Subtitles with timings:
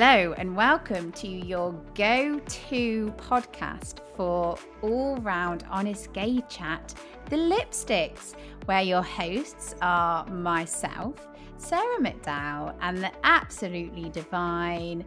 [0.00, 6.94] Hello, and welcome to your go to podcast for all round honest gay chat,
[7.30, 8.34] The Lipsticks,
[8.66, 11.26] where your hosts are myself,
[11.56, 15.04] Sarah McDowell, and the absolutely divine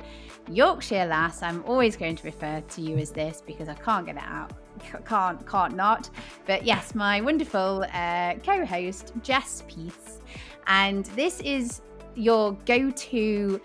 [0.49, 1.41] Yorkshire lass.
[1.41, 4.51] I'm always going to refer to you as this because I can't get it out.
[5.05, 6.09] Can't, can't not.
[6.45, 10.19] But yes, my wonderful uh, co host, Jess Peace.
[10.67, 11.79] And this is
[12.15, 13.61] your go to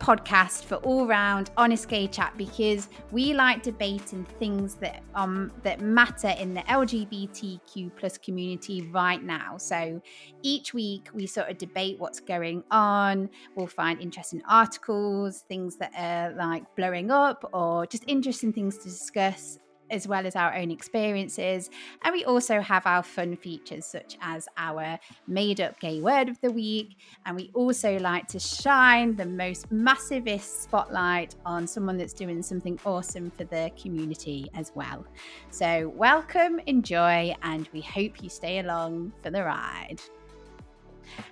[0.00, 5.80] podcast for all round honest gay chat because we like debating things that um that
[5.80, 9.56] matter in the LGBTQ plus community right now.
[9.58, 10.00] So
[10.42, 13.28] each week we sort of debate what's going on.
[13.54, 18.84] We'll find interesting articles, things that are like blowing up, or just interesting things to
[18.84, 19.58] discuss
[19.90, 21.70] as well as our own experiences.
[22.02, 26.40] And we also have our fun features, such as our made up gay word of
[26.40, 26.96] the week.
[27.26, 32.78] And we also like to shine the most massivest spotlight on someone that's doing something
[32.84, 35.04] awesome for the community as well.
[35.50, 40.00] So, welcome, enjoy, and we hope you stay along for the ride.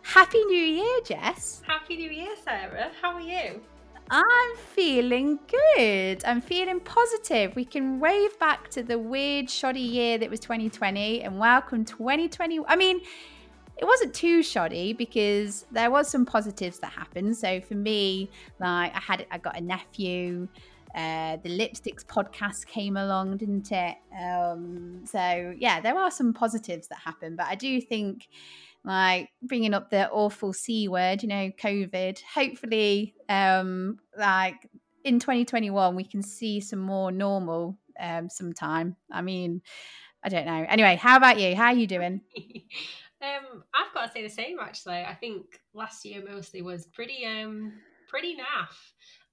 [0.02, 1.62] Happy New Year, Jess.
[1.66, 2.90] Happy New Year, Sarah.
[3.00, 3.60] How are you?
[4.10, 6.24] I'm feeling good.
[6.24, 7.54] I'm feeling positive.
[7.54, 12.60] We can wave back to the weird, shoddy year that was 2020 and welcome 2020.
[12.66, 13.00] I mean,
[13.76, 17.36] it wasn't too shoddy because there was some positives that happened.
[17.36, 20.48] So for me, like I had, I got a nephew.
[20.94, 23.96] Uh, the lipsticks podcast came along, didn't it?
[24.18, 28.26] Um, so yeah, there are some positives that happen, but I do think
[28.84, 32.20] like bringing up the awful c word you know covid.
[32.34, 34.56] Hopefully um like
[35.04, 38.96] in 2021 we can see some more normal um sometime.
[39.10, 39.62] I mean
[40.22, 40.66] i don't know.
[40.68, 41.54] Anyway how about you?
[41.54, 42.20] How are you doing?
[43.20, 44.98] Um i've got to say the same actually.
[45.00, 47.72] I think last year mostly was pretty um
[48.08, 48.76] pretty naff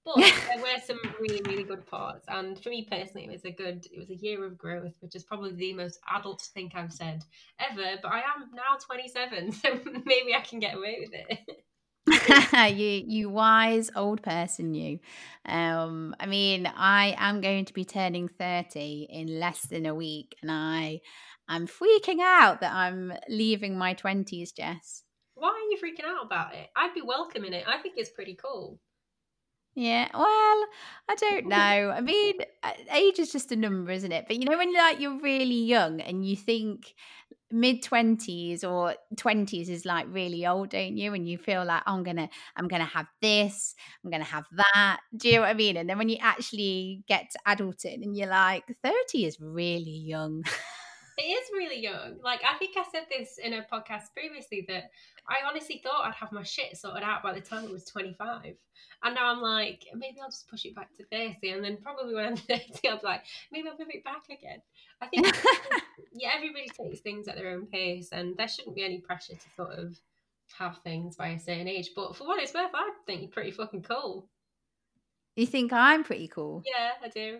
[0.05, 2.25] but there were some really, really good parts.
[2.27, 5.15] And for me personally, it was a good, it was a year of growth, which
[5.15, 7.23] is probably the most adult thing I've said
[7.59, 7.99] ever.
[8.01, 11.39] But I am now 27, so maybe I can get away with it.
[12.75, 14.99] you you wise old person you
[15.47, 20.35] um i mean i am going to be turning 30 in less than a week
[20.43, 20.99] and i
[21.49, 25.01] i'm freaking out that i'm leaving my 20s jess
[25.33, 28.37] why are you freaking out about it i'd be welcoming it i think it's pretty
[28.39, 28.79] cool
[29.75, 30.23] yeah, well,
[31.09, 31.55] I don't know.
[31.95, 34.25] I mean, uh, age is just a number, isn't it?
[34.27, 36.93] But you know, when like you're really young and you think
[37.51, 41.13] mid twenties or twenties is like really old, don't you?
[41.13, 44.99] And you feel like oh, I'm gonna, I'm gonna have this, I'm gonna have that.
[45.15, 45.77] Do you know what I mean?
[45.77, 50.43] And then when you actually get to adulting and you're like, thirty is really young.
[51.17, 52.17] it is really young.
[52.23, 54.91] Like I think I said this in a podcast previously that
[55.27, 58.55] I honestly thought I'd have my shit sorted out by the time I was 25.
[59.03, 61.49] And now I'm like, maybe I'll just push it back to 30.
[61.49, 64.61] And then probably when I'm 30, I'll be like, maybe I'll move it back again.
[65.01, 65.27] I think,
[66.13, 69.49] yeah, everybody takes things at their own pace and there shouldn't be any pressure to
[69.55, 69.97] sort of
[70.57, 71.91] have things by a certain age.
[71.95, 74.27] But for what it's worth, I think you're pretty fucking cool.
[75.35, 76.63] You think I'm pretty cool?
[76.65, 77.39] Yeah, I do.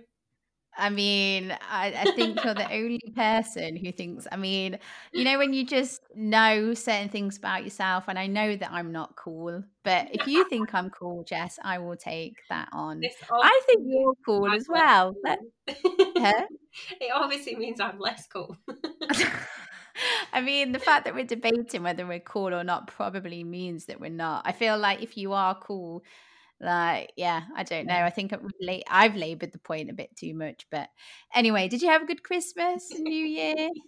[0.78, 4.78] I mean, I, I, think you're the only person who thinks, I mean,
[5.14, 8.92] you know, when you just know certain things about yourself, and I know that I'm
[8.92, 13.02] not cool, but if you think I'm cool, Jess, I will take that on.
[13.32, 15.16] I think you're cool as well.
[15.26, 15.52] Cool.
[16.18, 16.46] huh?
[17.00, 18.58] It obviously means I'm less cool.
[20.34, 24.00] I mean, the fact that we're debating whether we're cool or not probably means that
[24.00, 24.46] we're not.
[24.46, 26.04] I feel like if you are cool,
[26.66, 28.34] like yeah i don't know i think
[28.90, 30.90] i've labored the point a bit too much but
[31.34, 33.70] anyway did you have a good christmas and new year?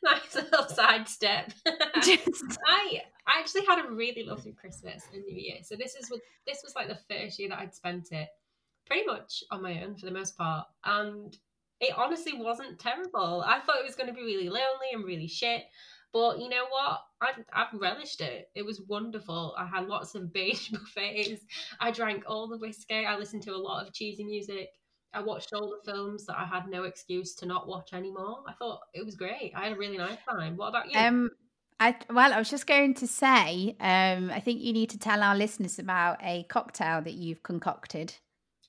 [0.00, 1.52] Nice little sidestep.
[1.66, 6.20] I i actually had a really lovely christmas and new year so this is what
[6.46, 8.28] this was like the first year that i'd spent it
[8.86, 11.36] pretty much on my own for the most part and
[11.80, 13.44] it honestly wasn't terrible.
[13.46, 15.64] I thought it was going to be really lonely and really shit
[16.12, 17.00] but you know what?
[17.20, 18.48] I I've relished it.
[18.54, 19.54] It was wonderful.
[19.58, 21.44] I had lots of beige buffets.
[21.80, 23.06] I drank all the whiskey.
[23.06, 24.70] I listened to a lot of cheesy music.
[25.12, 28.40] I watched all the films that I had no excuse to not watch anymore.
[28.46, 29.52] I thought it was great.
[29.56, 30.56] I had a really nice time.
[30.56, 30.98] What about you?
[30.98, 31.30] Um,
[31.80, 35.22] I well, I was just going to say, um, I think you need to tell
[35.22, 38.14] our listeners about a cocktail that you've concocted.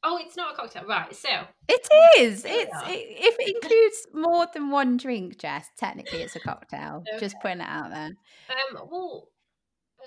[0.10, 1.14] Oh, it's not a cocktail, right?
[1.14, 1.28] So
[1.68, 1.88] it
[2.18, 2.46] is.
[2.46, 5.68] It's it, if it includes more than one drink, Jess.
[5.78, 7.04] Technically, it's a cocktail.
[7.06, 7.20] Okay.
[7.20, 8.12] Just putting it out there.
[8.50, 8.88] Um.
[8.90, 9.28] Well,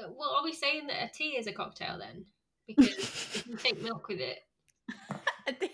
[0.00, 2.24] uh, well, are we saying that a tea is a cocktail then?
[2.66, 4.38] Because you can take milk with it.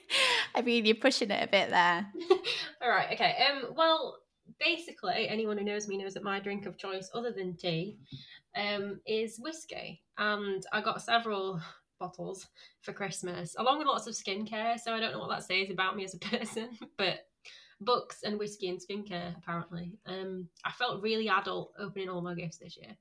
[0.56, 2.06] I mean, you're pushing it a bit there.
[2.82, 3.12] All right.
[3.12, 3.36] Okay.
[3.48, 3.74] Um.
[3.76, 4.18] Well,
[4.58, 7.96] basically, anyone who knows me knows that my drink of choice, other than tea,
[8.56, 11.60] um, is whiskey, and I got several
[11.98, 12.46] bottles
[12.82, 14.78] for Christmas, along with lots of skincare.
[14.78, 17.26] So I don't know what that says about me as a person, but
[17.80, 19.98] books and whiskey and skincare apparently.
[20.06, 22.96] Um, I felt really adult opening all my gifts this year.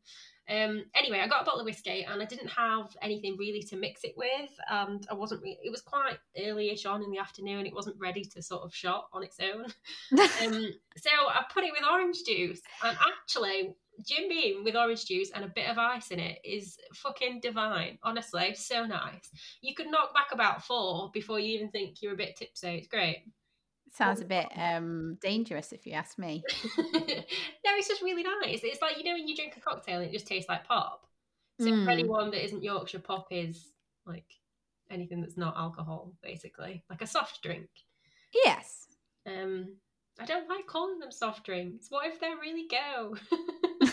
[0.47, 3.77] Um, anyway, I got a bottle of whiskey and I didn't have anything really to
[3.77, 5.41] mix it with, and I wasn't.
[5.41, 7.65] Re- it was quite early-ish on in the afternoon.
[7.65, 9.65] It wasn't ready to sort of shot on its own.
[10.19, 15.31] um, so I put it with orange juice, and actually, Jim Beam with orange juice
[15.31, 17.97] and a bit of ice in it is fucking divine.
[18.03, 19.29] Honestly, so nice.
[19.61, 22.69] You could knock back about four before you even think you're a bit tipsy.
[22.69, 23.23] It's great.
[23.93, 26.43] Sounds a bit um, dangerous, if you ask me.
[26.77, 28.59] no, it's just really nice.
[28.63, 31.07] It's like you know when you drink a cocktail and it just tastes like pop.
[31.61, 31.85] So mm.
[31.85, 33.71] for anyone that isn't Yorkshire, pop is
[34.05, 34.25] like
[34.91, 37.69] anything that's not alcohol, basically, like a soft drink.
[38.43, 38.87] Yes.
[39.25, 39.77] Um,
[40.19, 41.87] I don't like calling them soft drinks.
[41.89, 43.15] What if they're really go?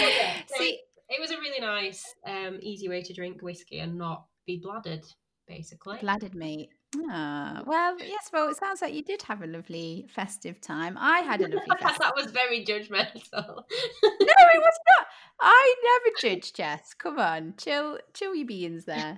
[0.18, 4.26] yeah, See, it was a really nice, um, easy way to drink whiskey and not
[4.46, 5.04] be blooded,
[5.46, 5.98] basically.
[6.00, 6.70] Blooded meat.
[7.10, 8.30] Ah, well, yes.
[8.32, 10.96] Well, it sounds like you did have a lovely festive time.
[10.98, 11.60] I had a lovely.
[11.68, 13.32] that was very judgmental.
[13.32, 13.62] no,
[14.02, 15.06] it was not.
[15.40, 16.94] I never judge, Jess.
[16.94, 19.16] Come on, chill, chill your beans there.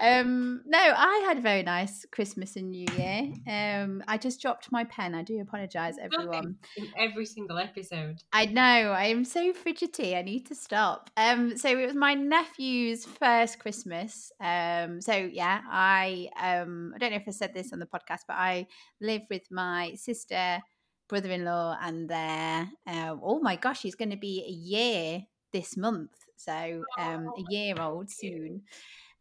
[0.00, 3.32] um, no, I had a very nice Christmas and New Year.
[3.46, 5.14] Um, I just dropped my pen.
[5.14, 6.56] I do apologise, everyone.
[6.76, 8.22] In every single episode.
[8.32, 8.62] I know.
[8.62, 10.16] I am so fidgety.
[10.16, 11.10] I need to stop.
[11.16, 14.32] Um, so it was my nephew's first Christmas.
[14.40, 18.20] Um, so yeah, I um, I don't know if I said this on the podcast,
[18.28, 18.66] but I
[19.00, 20.60] live with my sister
[21.08, 26.10] brother-in-law and their uh, oh my gosh he's going to be a year this month.
[26.36, 28.62] So um, a year old soon.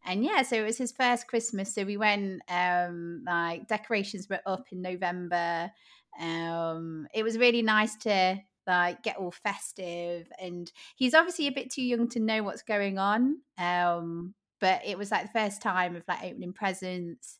[0.06, 1.74] And yeah, so it was his first Christmas.
[1.74, 5.72] So we went, um, like decorations were up in November.
[6.19, 8.38] Um, it was really nice to
[8.68, 10.28] like get all festive.
[10.42, 13.38] And he's obviously a bit too young to know what's going on.
[13.58, 17.40] Um, but it was like the first time of like opening presents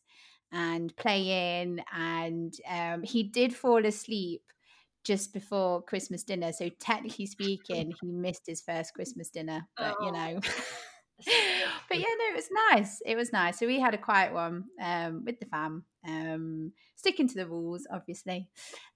[0.52, 1.80] and playing.
[1.92, 4.42] And um, he did fall asleep
[5.04, 6.52] just before Christmas dinner.
[6.52, 9.66] So technically speaking, he missed his first Christmas dinner.
[9.76, 10.06] But oh.
[10.06, 10.40] you know.
[11.88, 13.00] but yeah, no, it was nice.
[13.06, 13.58] It was nice.
[13.58, 17.86] So we had a quiet one um, with the fam, um, sticking to the rules,
[17.90, 18.48] obviously.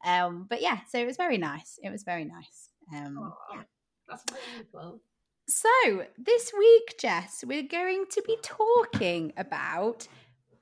[0.05, 1.79] Um, but yeah, so it was very nice.
[1.83, 2.71] It was very nice.
[2.95, 3.63] Um, oh, yeah.
[4.09, 4.25] That's
[4.73, 5.01] wonderful.
[5.49, 10.09] So this week, Jess, we're going to be talking about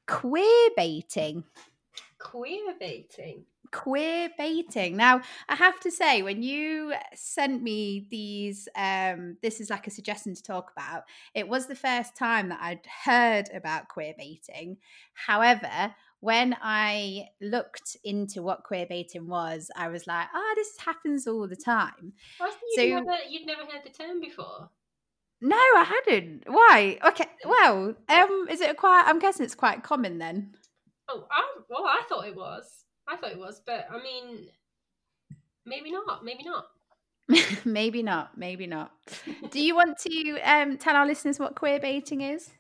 [0.07, 1.45] queer baiting.
[2.19, 3.45] Queer baiting.
[3.73, 4.97] Queer baiting.
[4.97, 9.91] Now i have to say when you sent me these um this is like a
[9.91, 11.03] suggestion to talk about
[11.35, 14.77] it was the first time that i'd heard about queer baiting.
[15.15, 21.27] However when i looked into what queer baiting was i was like oh this happens
[21.27, 22.13] all the time.
[22.75, 24.71] So you'd never, you'd never heard the term before
[25.41, 30.19] no i hadn't why okay well um is it quite i'm guessing it's quite common
[30.19, 30.55] then
[31.09, 34.49] oh I, well i thought it was I thought it was, but I mean,
[35.65, 36.25] maybe not.
[36.25, 36.67] Maybe not.
[37.65, 38.37] maybe not.
[38.37, 38.93] Maybe not.
[39.51, 42.51] Do you want to um, tell our listeners what queer baiting is?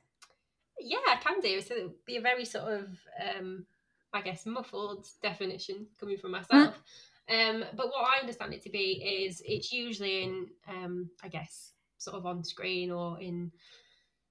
[0.79, 1.61] Yeah, I can do.
[1.61, 2.89] So it'd be a very sort of,
[3.37, 3.67] um,
[4.13, 6.79] I guess, muffled definition coming from myself.
[7.29, 11.73] Um, but what I understand it to be is it's usually in, um, I guess,
[11.99, 13.51] sort of on screen or in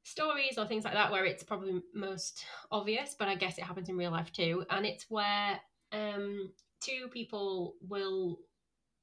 [0.03, 3.89] stories or things like that where it's probably most obvious, but I guess it happens
[3.89, 4.63] in real life too.
[4.69, 5.60] And it's where
[5.91, 8.39] um, two people will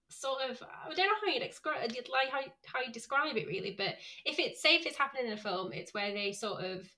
[0.09, 3.75] sort of I don't know how you'd describe like how how you describe it really,
[3.77, 6.89] but if it's say if it's happening in a film, it's where they sort of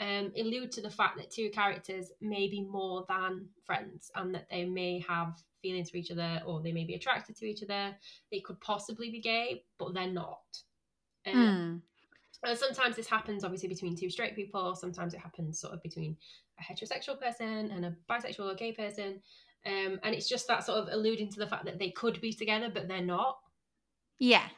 [0.00, 4.46] um, allude to the fact that two characters may be more than friends and that
[4.50, 7.94] they may have feelings for each other or they may be attracted to each other.
[8.32, 10.38] They could possibly be gay, but they're not.
[11.26, 11.80] Um, mm.
[12.42, 14.74] And sometimes this happens obviously between two straight people.
[14.74, 16.16] Sometimes it happens sort of between
[16.58, 19.20] a heterosexual person and a bisexual or gay person.
[19.66, 22.32] Um, and it's just that sort of alluding to the fact that they could be
[22.32, 23.38] together, but they're not.
[24.18, 24.48] Yeah.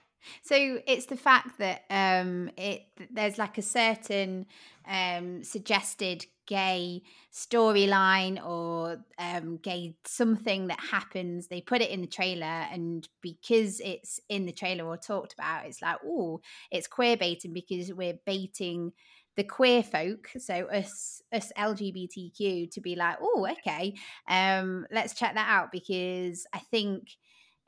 [0.42, 4.46] So it's the fact that um, it there's like a certain
[4.86, 11.48] um, suggested gay storyline or um, gay something that happens.
[11.48, 15.66] They put it in the trailer, and because it's in the trailer or talked about,
[15.66, 18.92] it's like, oh, it's queer baiting because we're baiting
[19.36, 23.94] the queer folk, so us us LGBTQ, to be like, oh, okay,
[24.28, 27.08] um, let's check that out because I think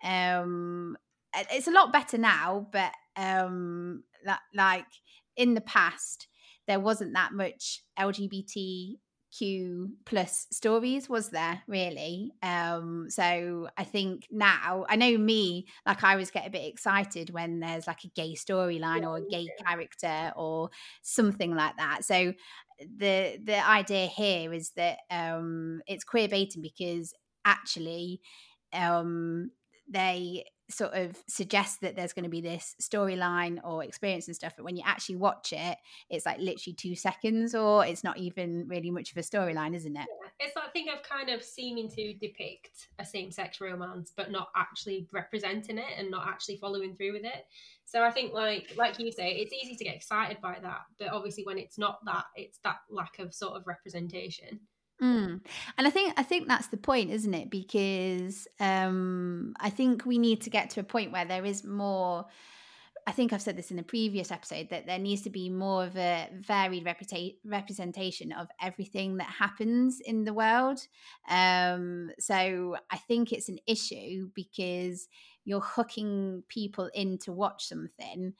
[0.02, 0.96] um,
[1.50, 4.04] it's a lot better now, but um,
[4.54, 4.86] like
[5.36, 6.28] in the past,
[6.66, 8.96] there wasn't that much LGBTQ
[10.04, 12.32] plus stories, was there really?
[12.42, 17.30] Um, so I think now I know me, like I always get a bit excited
[17.30, 20.70] when there's like a gay storyline or a gay character or
[21.02, 22.04] something like that.
[22.04, 22.32] So
[22.78, 27.12] the the idea here is that um, it's queer baiting because
[27.44, 28.20] actually
[28.72, 29.50] um,
[29.88, 34.54] they sort of suggest that there's going to be this storyline or experience and stuff
[34.56, 35.76] but when you actually watch it
[36.08, 39.94] it's like literally two seconds or it's not even really much of a storyline isn't
[39.94, 40.28] it yeah.
[40.40, 45.06] it's that thing of kind of seeming to depict a same-sex romance but not actually
[45.12, 47.44] representing it and not actually following through with it
[47.84, 51.08] so i think like like you say it's easy to get excited by that but
[51.08, 54.58] obviously when it's not that it's that lack of sort of representation
[55.02, 55.40] Mm.
[55.76, 57.50] And I think I think that's the point, isn't it?
[57.50, 62.26] Because um, I think we need to get to a point where there is more.
[63.06, 65.84] I think I've said this in a previous episode that there needs to be more
[65.84, 70.80] of a varied reputa- representation of everything that happens in the world.
[71.28, 75.06] Um, so I think it's an issue because
[75.44, 78.32] you're hooking people in to watch something,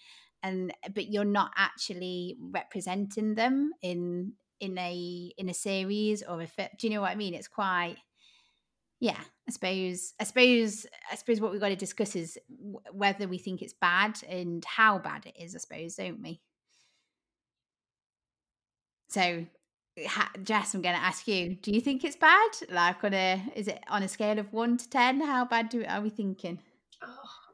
[0.42, 6.58] and but you're not actually representing them in in a in a series or if
[6.58, 7.34] it, do you know what I mean?
[7.34, 7.96] It's quite
[9.00, 9.20] yeah.
[9.46, 12.38] I suppose I suppose I suppose what we've got to discuss is
[12.92, 15.54] whether we think it's bad and how bad it is.
[15.54, 16.40] I suppose, don't we?
[19.08, 19.46] So
[20.42, 22.50] Jess, I'm going to ask you: Do you think it's bad?
[22.70, 25.20] Like on a, is it on a scale of one to ten?
[25.20, 26.58] How bad do are we thinking?
[27.00, 27.08] Oh,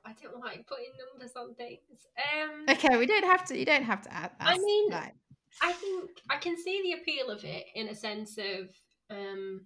[0.06, 1.80] I don't like putting numbers on things.
[2.16, 3.58] Um, okay, we don't have to.
[3.58, 4.32] You don't have to ask.
[4.40, 5.14] I mean, like,
[5.62, 8.70] I think I can see the appeal of it in a sense of
[9.10, 9.62] um,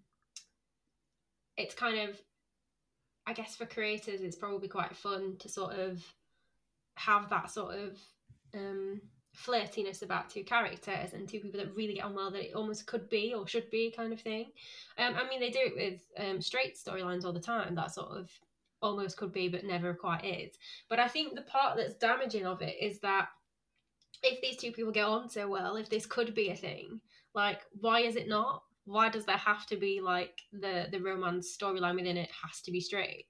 [1.56, 2.20] it's kind of,
[3.26, 6.02] I guess for creators, it's probably quite fun to sort of
[6.96, 7.98] have that sort of
[8.54, 9.00] um,
[9.36, 12.86] flirtiness about two characters and two people that really get on well that it almost
[12.86, 14.46] could be or should be kind of thing.
[14.98, 17.74] Um, I mean, they do it with um, straight storylines all the time.
[17.74, 18.30] That sort of
[18.80, 20.56] almost could be, but never quite is.
[20.88, 23.28] But I think the part that's damaging of it is that
[24.22, 27.00] if these two people get on so well, if this could be a thing,
[27.34, 28.62] like why is it not?
[28.86, 32.70] Why does there have to be like the the romance storyline within it has to
[32.70, 33.26] be straight?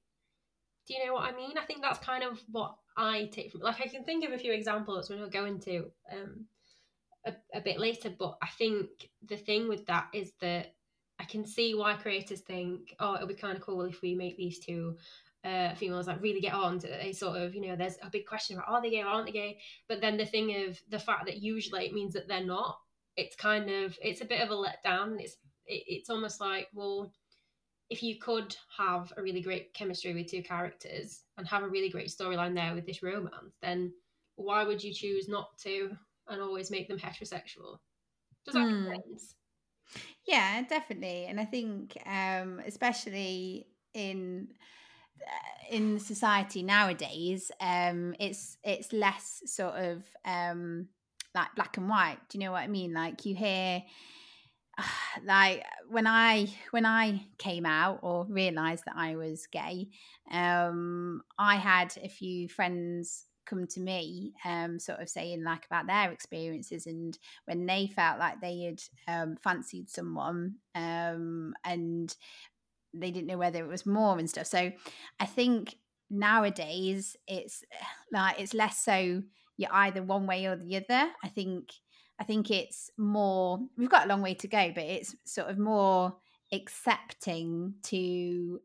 [0.86, 1.56] Do you know what I mean?
[1.56, 4.38] I think that's kind of what I take from like I can think of a
[4.38, 6.46] few examples which I'll go into um
[7.26, 8.88] a, a bit later, but I think
[9.26, 10.74] the thing with that is that
[11.18, 14.36] I can see why creators think, oh, it'll be kind of cool if we make
[14.36, 14.96] these two
[15.44, 16.78] uh, females that really get on.
[16.80, 19.06] To, they sort of, you know, there's a big question about are they gay or
[19.06, 19.58] aren't they gay?
[19.88, 22.78] But then the thing of the fact that usually it means that they're not.
[23.16, 25.20] It's kind of it's a bit of a letdown.
[25.20, 25.36] It's
[25.66, 27.12] it, it's almost like well,
[27.90, 31.90] if you could have a really great chemistry with two characters and have a really
[31.90, 33.92] great storyline there with this romance, then
[34.36, 35.90] why would you choose not to
[36.28, 37.78] and always make them heterosexual?
[38.44, 38.92] Does that make hmm.
[39.10, 39.34] sense?
[40.26, 41.26] Yeah, definitely.
[41.26, 44.48] And I think, um, especially in
[45.70, 50.88] in society nowadays, um, it's it's less sort of um,
[51.34, 52.18] like black and white.
[52.28, 52.92] Do you know what I mean?
[52.92, 53.82] Like you hear
[55.24, 59.88] like when I when I came out or realized that I was gay,
[60.30, 65.86] um, I had a few friends come to me um sort of saying like about
[65.86, 72.16] their experiences and when they felt like they had um fancied someone um and
[72.94, 74.46] they didn't know whether it was more and stuff.
[74.46, 74.72] So
[75.20, 75.76] I think
[76.10, 77.62] nowadays it's
[78.12, 79.22] like it's less so
[79.56, 81.10] you're either one way or the other.
[81.22, 81.70] I think
[82.18, 85.58] I think it's more we've got a long way to go, but it's sort of
[85.58, 86.16] more
[86.52, 88.60] accepting to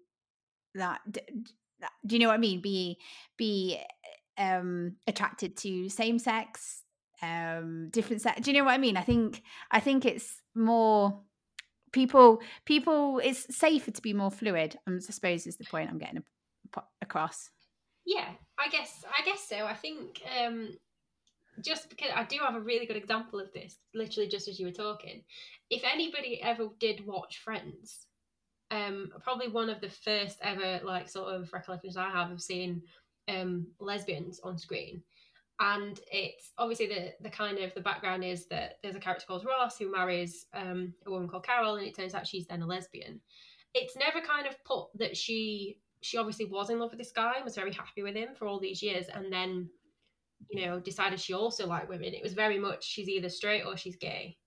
[0.76, 1.02] that
[2.06, 2.62] do you know what I mean?
[2.62, 2.98] Be
[3.38, 3.80] be
[4.38, 6.84] um attracted to same sex
[7.22, 11.20] um different sex do you know what i mean i think i think it's more
[11.92, 16.24] people people it's safer to be more fluid i suppose is the point i'm getting
[17.02, 17.50] across.
[18.06, 19.66] Yeah i guess i guess so.
[19.66, 20.70] I think um
[21.64, 24.68] just because i do have a really good example of this literally just as you
[24.68, 25.24] were talking.
[25.70, 28.08] If anybody ever did watch friends
[28.72, 32.82] um probably one of the first ever like sort of recollections i have of seeing
[33.28, 35.02] um lesbians on screen
[35.60, 39.46] and it's obviously the the kind of the background is that there's a character called
[39.46, 42.68] Ross who marries um, a woman called Carol, and it turns out she's then a
[42.68, 43.20] lesbian.
[43.74, 47.34] It's never kind of put that she she obviously was in love with this guy
[47.36, 49.70] and was very happy with him for all these years, and then
[50.50, 52.14] you know decided she also liked women.
[52.14, 54.38] It was very much she's either straight or she's gay.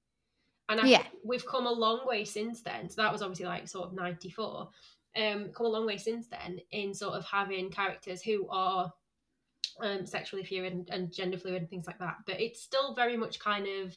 [0.68, 1.02] And I yeah.
[1.24, 2.88] we've come a long way since then.
[2.88, 4.70] So that was obviously like sort of 94.
[5.14, 8.90] Um, come a long way since then in sort of having characters who are
[9.80, 12.16] um, sexually fluid and, and gender fluid and things like that.
[12.26, 13.96] But it's still very much kind of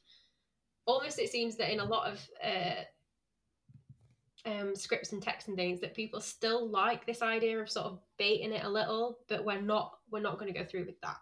[0.86, 2.84] almost it seems that in a lot of uh,
[4.46, 8.00] um, scripts and texts and things that people still like this idea of sort of
[8.17, 11.17] baiting it a little, but we're not we're not going to go through with that.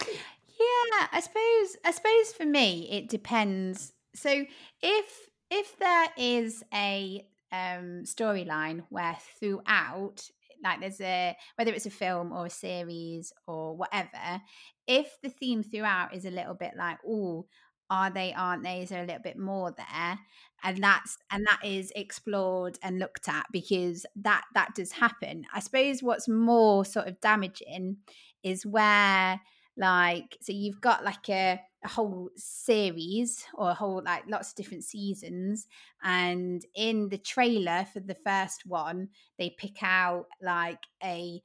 [0.00, 3.92] Yeah, I suppose I suppose for me it depends.
[4.14, 4.44] So
[4.82, 10.28] if if there is a um storyline where throughout
[10.64, 14.40] like there's a whether it's a film or a series or whatever,
[14.86, 17.46] if the theme throughout is a little bit like, oh,
[17.90, 18.80] are they, aren't they?
[18.80, 20.18] Is there a little bit more there?
[20.62, 25.44] And that's and that is explored and looked at because that that does happen.
[25.52, 27.98] I suppose what's more sort of damaging
[28.42, 29.40] is where
[29.76, 34.56] like so you've got like a, a whole series or a whole like lots of
[34.56, 35.66] different seasons
[36.02, 41.42] and in the trailer for the first one they pick out like a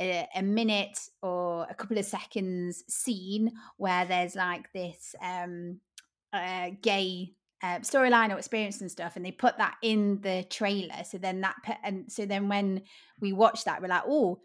[0.00, 5.80] a, a, minute or a couple of seconds scene where there's like this um
[6.32, 7.32] uh, gay
[7.62, 11.02] uh, storyline or experience and stuff and they put that in the trailer.
[11.04, 12.82] So then that and so then when
[13.20, 14.38] we watch that we're like oh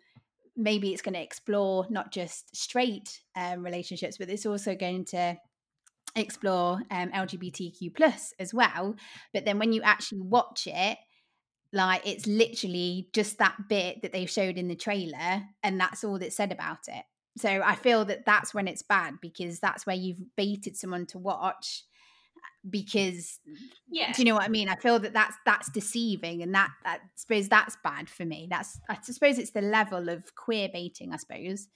[0.56, 5.38] maybe it's going to explore not just straight um, relationships, but it's also going to
[6.16, 8.96] explore um, LGBTQ plus as well.
[9.34, 10.98] But then when you actually watch it,
[11.72, 16.20] like it's literally just that bit that they showed in the trailer, and that's all
[16.20, 17.04] that's said about it.
[17.36, 21.18] So I feel that that's when it's bad because that's where you've baited someone to
[21.18, 21.84] watch
[22.70, 23.39] because
[23.89, 24.70] yeah do you know what i mean?
[24.70, 28.48] I feel that that's that's deceiving and that, that i suppose that's bad for me.
[28.50, 31.67] That's i suppose it's the level of queer baiting i suppose.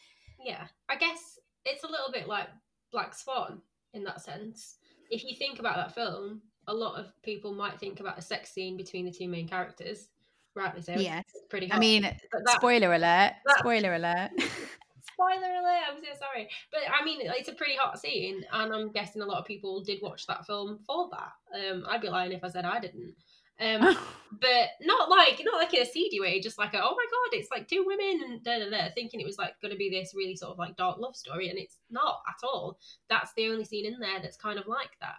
[0.44, 2.48] Yeah i guess it's a little bit like
[2.91, 3.62] black swan
[3.94, 4.77] in that sense.
[5.10, 8.51] If you think about that film a lot of people might think about a sex
[8.51, 10.10] scene between the two main characters.
[10.56, 11.24] Rightly so yes.
[11.50, 11.77] pretty hot.
[11.77, 12.20] i mean that,
[12.56, 14.32] spoiler alert spoiler alert
[15.17, 16.47] spoiler alert i'm so sorry.
[16.71, 19.84] But i mean it's a pretty hot scene and i'm guessing a lot of people
[19.84, 21.71] did watch that film for that.
[21.71, 23.15] Um i'd be lying if i said i didn't.
[23.60, 23.82] Um
[24.39, 27.38] but not like not like in a seedy way just like a, oh my god
[27.38, 29.89] it's like two women and da, da, da, thinking it was like going to be
[29.89, 32.77] this really sort of like dark love story and it's not at all.
[33.10, 35.15] That's the only scene in there that's kind of like that.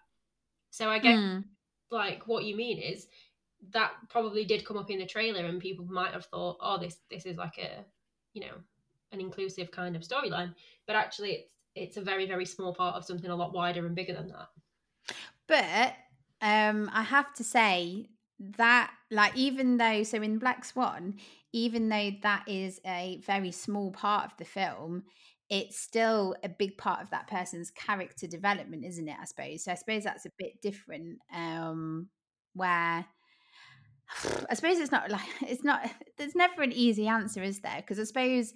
[0.71, 1.43] So i get mm.
[1.91, 3.09] like what you mean is
[3.73, 6.99] that probably did come up in the trailer and people might have thought oh this
[7.11, 7.85] this is like a
[8.33, 8.55] you know
[9.13, 10.55] an inclusive kind of storyline,
[10.87, 13.95] but actually it's it's a very very small part of something a lot wider and
[13.95, 14.49] bigger than that.
[15.47, 15.95] But
[16.47, 18.07] um I have to say
[18.57, 21.15] that like even though so in Black Swan,
[21.53, 25.05] even though that is a very small part of the film,
[25.49, 29.17] it's still a big part of that person's character development, isn't it?
[29.21, 29.65] I suppose.
[29.65, 31.19] So I suppose that's a bit different.
[31.35, 32.09] Um
[32.55, 33.07] where
[34.51, 37.79] I suppose it's not like it's not there's never an easy answer, is there?
[37.79, 38.53] Because I suppose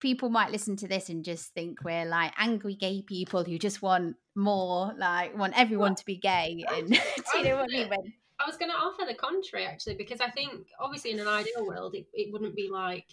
[0.00, 3.82] people might listen to this and just think we're like angry gay people who just
[3.82, 6.64] want more, like want everyone to be gay.
[6.72, 6.88] And
[7.32, 7.92] do you know what I mean?
[8.40, 11.66] I was going to offer the contrary actually, because I think obviously in an ideal
[11.66, 13.06] world, it, it wouldn't be like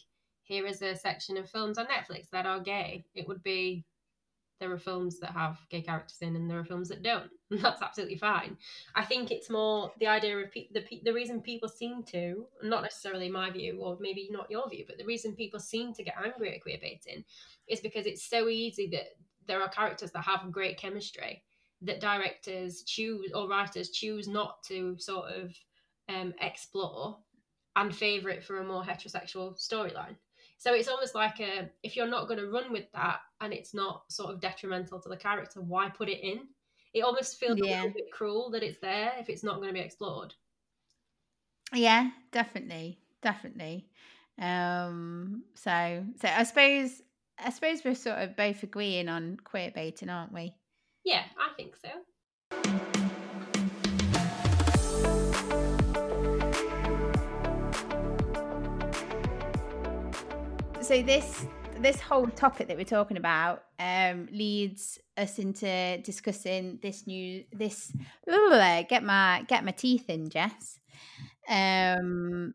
[0.43, 3.03] here is a section of films on Netflix that are gay.
[3.13, 3.83] It would be
[4.59, 7.29] there are films that have gay characters in and there are films that don't.
[7.51, 8.57] And that's absolutely fine.
[8.95, 12.83] I think it's more the idea of pe- the, the reason people seem to not
[12.83, 16.15] necessarily my view or maybe not your view but the reason people seem to get
[16.23, 17.23] angry at queer baiting
[17.67, 19.15] is because it's so easy that
[19.47, 21.43] there are characters that have great chemistry
[21.81, 25.53] that directors choose or writers choose not to sort of
[26.09, 27.17] um, explore
[27.75, 30.15] and favour it for a more heterosexual storyline
[30.57, 33.73] so it's almost like a if you're not going to run with that and it's
[33.73, 36.41] not sort of detrimental to the character, why put it in?
[36.93, 37.65] It almost feels yeah.
[37.65, 40.33] a little bit cruel that it's there if it's not going to be explored.
[41.73, 43.87] Yeah, definitely, definitely.
[44.39, 47.01] Um, so so I suppose
[47.37, 50.53] I suppose we're sort of both agreeing on queer baiting, aren't we?
[51.03, 52.96] Yeah, I think so.
[60.87, 61.45] So this
[61.81, 67.91] this whole topic that we're talking about um, leads us into discussing this new this
[68.87, 70.79] get my get my teeth in jess.
[71.49, 72.53] Um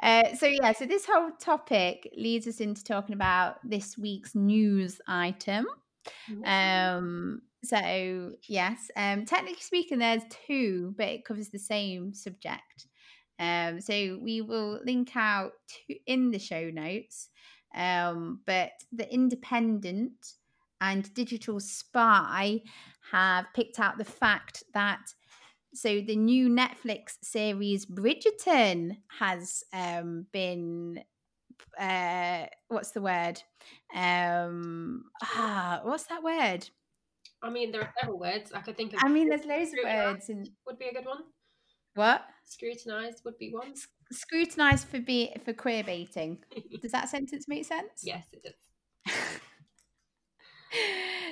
[0.00, 5.00] uh, so yeah so this whole topic leads us into talking about this week's news
[5.08, 5.66] item.
[6.46, 12.86] Um so yes um technically speaking there's two but it covers the same subject
[13.42, 17.28] um, so we will link out to, in the show notes.
[17.74, 20.34] Um, but the Independent
[20.80, 22.60] and Digital Spy
[23.10, 25.00] have picked out the fact that
[25.74, 31.02] so the new Netflix series Bridgerton has um, been
[31.80, 33.42] uh, what's the word?
[33.94, 36.68] Um, ah, what's that word?
[37.42, 39.00] I mean, there are several words I could think of.
[39.02, 41.22] I mean, there's loads of words, and would be a good one.
[41.94, 42.22] What?
[42.44, 43.74] Scrutinized would be one.
[44.10, 46.38] Scrutinized for be for queer baiting.
[46.82, 48.02] Does that sentence make sense?
[48.02, 49.14] Yes, it does.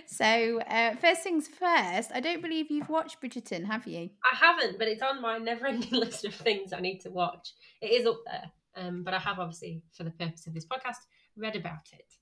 [0.07, 4.11] so, uh, first things first, I don't believe you've watched Bridgerton, have you?
[4.25, 7.53] I haven't, but it's on my never-ending list of things I need to watch.
[7.81, 10.99] It is up there, um, but I have obviously, for the purpose of this podcast,
[11.37, 12.13] read about it.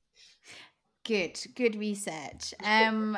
[1.05, 2.53] Good, good research.
[2.63, 3.17] Um,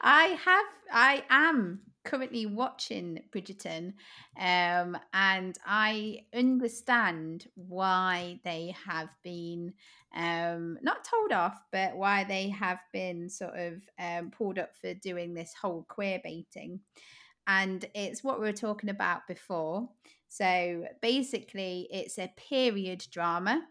[0.00, 3.94] I have, I am currently watching Bridgerton,
[4.38, 9.74] um, and I understand why they have been
[10.14, 14.94] um, not told off, but why they have been sort of um, pulled up for
[14.94, 16.80] doing this whole queer baiting.
[17.46, 19.88] And it's what we were talking about before.
[20.28, 23.62] So basically, it's a period drama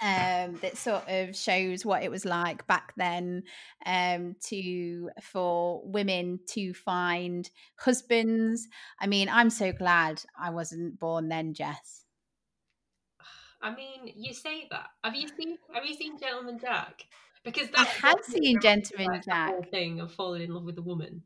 [0.00, 3.42] um, that sort of shows what it was like back then
[3.84, 8.66] um, to for women to find husbands.
[8.98, 12.04] I mean, I'm so glad I wasn't born then, Jess.
[13.62, 14.86] I mean, you say that.
[15.04, 17.04] Have you seen Have you seen Gentleman Jack?
[17.44, 19.50] Because I have seen Gentleman Jack.
[19.50, 21.22] whole thing of falling in love with a woman.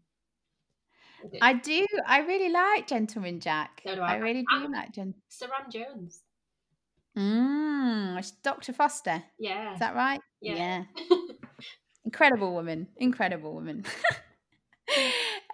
[1.40, 1.86] I do.
[2.06, 3.82] I really like Gentleman Jack.
[3.86, 4.12] So do I.
[4.12, 4.14] I.
[4.14, 5.22] I really do like Gentleman.
[5.30, 6.22] Suranne Jones.
[7.16, 8.72] Mm, it's Dr.
[8.72, 9.22] Foster.
[9.38, 9.72] Yeah.
[9.74, 10.20] Is that right?
[10.40, 10.84] Yeah.
[12.04, 12.88] Incredible woman.
[12.96, 13.84] Incredible woman.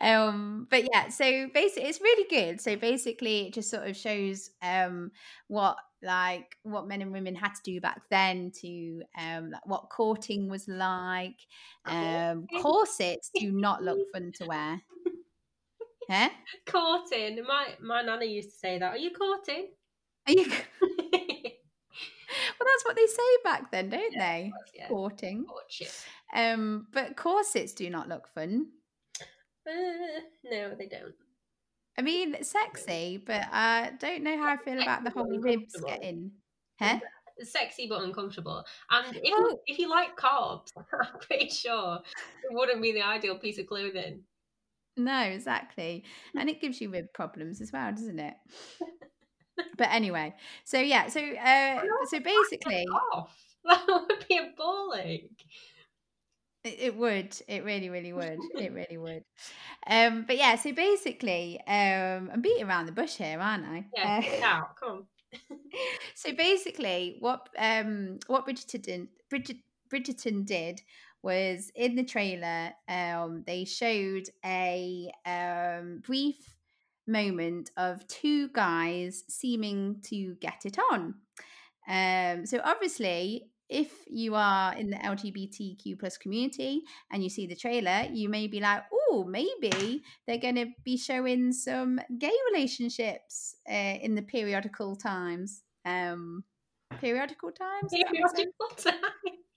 [0.01, 4.51] um but yeah so basically it's really good so basically it just sort of shows
[4.63, 5.11] um
[5.49, 9.89] what like what men and women had to do back then to um like what
[9.91, 11.39] courting was like
[11.87, 14.81] um corsets do not look fun to wear
[16.09, 16.31] huh
[16.67, 17.45] Courting.
[17.47, 18.93] My my nana used to say that.
[18.93, 19.69] Are you courting?
[20.27, 20.47] Are you
[22.59, 24.89] well that's what they say back then don't Yeah, they yeah.
[24.89, 25.89] courting Courtship.
[26.35, 28.67] um but corsets do not look fun
[29.69, 31.15] Uh, no, they don't.
[31.99, 36.31] I mean, sexy, but I don't know how I feel about the whole ribs getting.
[36.81, 36.99] Huh?
[37.43, 38.65] Sexy but uncomfortable.
[38.91, 41.99] And if, you, if you like carbs, I'm pretty sure
[42.43, 44.23] it wouldn't be the ideal piece of clothing.
[44.97, 46.05] No, exactly.
[46.35, 48.35] And it gives you rib problems as well, doesn't it?
[49.77, 52.87] But anyway, so yeah, so uh, so basically,
[53.65, 55.29] That would be appalling.
[56.65, 59.25] it, it would, it really, really would, it really would.
[59.87, 63.85] Um, but yeah, so basically, um, I'm beating around the bush here, aren't I?
[63.97, 64.77] Yeah, Uh, out.
[64.77, 65.07] Come on.
[66.17, 70.81] so basically what um what Bridgerton did, Bridget, Bridgerton did
[71.23, 76.50] was in the trailer um they showed a um brief
[77.11, 81.15] moment of two guys seeming to get it on.
[81.89, 87.55] Um so obviously if you are in the lgbtq plus community and you see the
[87.55, 93.55] trailer you may be like oh maybe they're going to be showing some gay relationships
[93.71, 95.63] uh, in the periodical times.
[95.85, 96.45] Um
[97.01, 97.93] periodical times?
[97.95, 98.95] I said?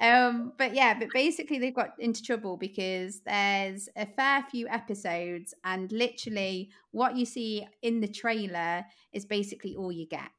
[0.00, 5.54] um but yeah but basically they've got into trouble because there's a fair few episodes
[5.64, 10.30] and literally what you see in the trailer is basically all you get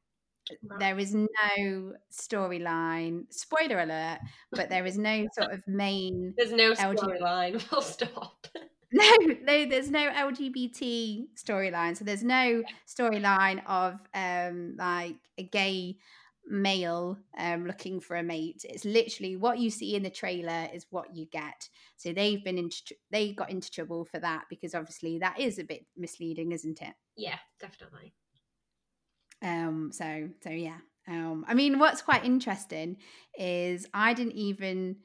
[0.78, 4.18] there is no storyline spoiler alert
[4.52, 7.60] but there is no sort of main There's no storyline.
[7.60, 8.46] Full stop.
[8.92, 9.10] no
[9.42, 15.96] no there's no lgbt storyline so there's no storyline of um like a gay
[16.48, 18.64] male um looking for a mate.
[18.68, 21.68] It's literally what you see in the trailer is what you get.
[21.96, 25.58] So they've been into tr- they got into trouble for that because obviously that is
[25.58, 26.94] a bit misleading isn't it?
[27.16, 28.12] Yeah, definitely.
[29.42, 30.78] um so so yeah.
[31.06, 32.96] Um i mean what's quite interesting
[33.38, 34.96] is i didn't even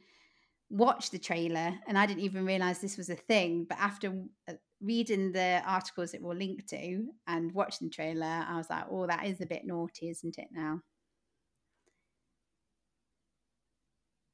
[0.70, 4.14] watch the trailer and i didn't even realize this was a thing but after
[4.48, 8.86] uh, reading the articles it will link to and watching the trailer i was like
[8.92, 10.80] oh that is a bit naughty isn't it now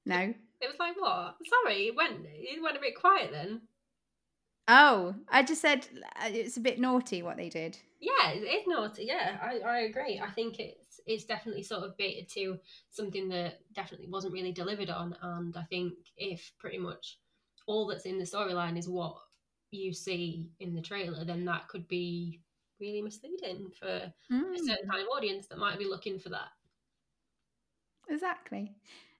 [0.06, 1.38] no It was like what?
[1.48, 3.70] Sorry, it went it went a bit quiet then.
[4.68, 5.88] oh i just said
[6.18, 9.06] uh, it's a bit naughty what they did Yeah, it is naughty.
[9.06, 10.20] Yeah, I, I agree.
[10.20, 14.89] I think it's it's definitely sort of baited to something that definitely wasn't really delivered
[14.89, 15.15] on.
[15.22, 17.20] And I think if pretty much
[17.68, 19.18] all that's in the storyline is what
[19.72, 22.41] you see in the trailer, then that could be
[22.80, 24.13] really misleading for a
[24.58, 24.89] certain Mm.
[24.89, 26.50] kind of audience that might be looking for that.
[28.10, 28.76] Exactly.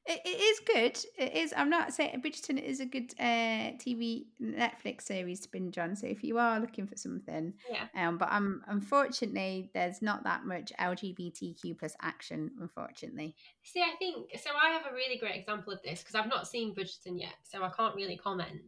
[0.08, 1.00] It, it is good.
[1.18, 1.54] It is.
[1.58, 5.96] I'm not saying Bridgerton is a good uh, TV Netflix series to binge on.
[5.96, 7.88] So if you are looking for something, Yeah.
[7.96, 12.52] um, but um, unfortunately, there's not that much LGBTQ plus action.
[12.62, 14.52] Unfortunately, See, I think so.
[14.62, 17.64] I have a really great example of this because I've not seen Bridgerton yet, so
[17.64, 18.62] I can't really comment.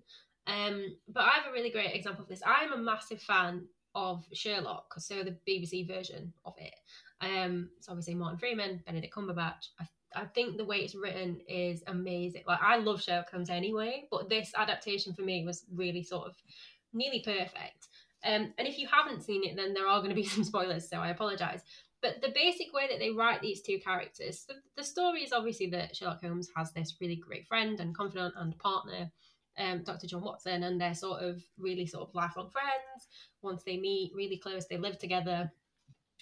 [0.47, 2.41] Um, but I have a really great example of this.
[2.45, 6.73] I'm a massive fan of Sherlock, so the BBC version of it.
[7.21, 9.69] Um, so obviously Martin Freeman, Benedict Cumberbatch.
[9.79, 9.85] I,
[10.17, 12.43] I think the way it's written is amazing.
[12.47, 16.35] Like I love Sherlock Holmes anyway, but this adaptation for me was really sort of
[16.93, 17.87] nearly perfect.
[18.23, 20.89] Um, and if you haven't seen it, then there are going to be some spoilers,
[20.89, 21.61] so I apologise.
[22.01, 25.67] But the basic way that they write these two characters, the, the story is obviously
[25.71, 29.11] that Sherlock Holmes has this really great friend and confidant and partner,
[29.57, 30.07] um, Dr.
[30.07, 33.07] John Watson, and they're sort of really sort of lifelong friends.
[33.41, 35.51] Once they meet, really close, they live together.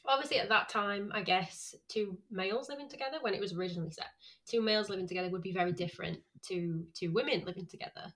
[0.07, 4.09] Obviously, at that time, I guess two males living together when it was originally set,
[4.47, 8.13] two males living together would be very different to two women living together.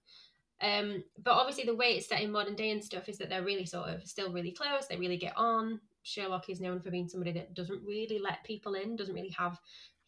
[0.61, 3.43] Um, but obviously, the way it's set in modern day and stuff is that they're
[3.43, 4.87] really sort of still really close.
[4.87, 5.79] They really get on.
[6.03, 9.59] Sherlock is known for being somebody that doesn't really let people in, doesn't really have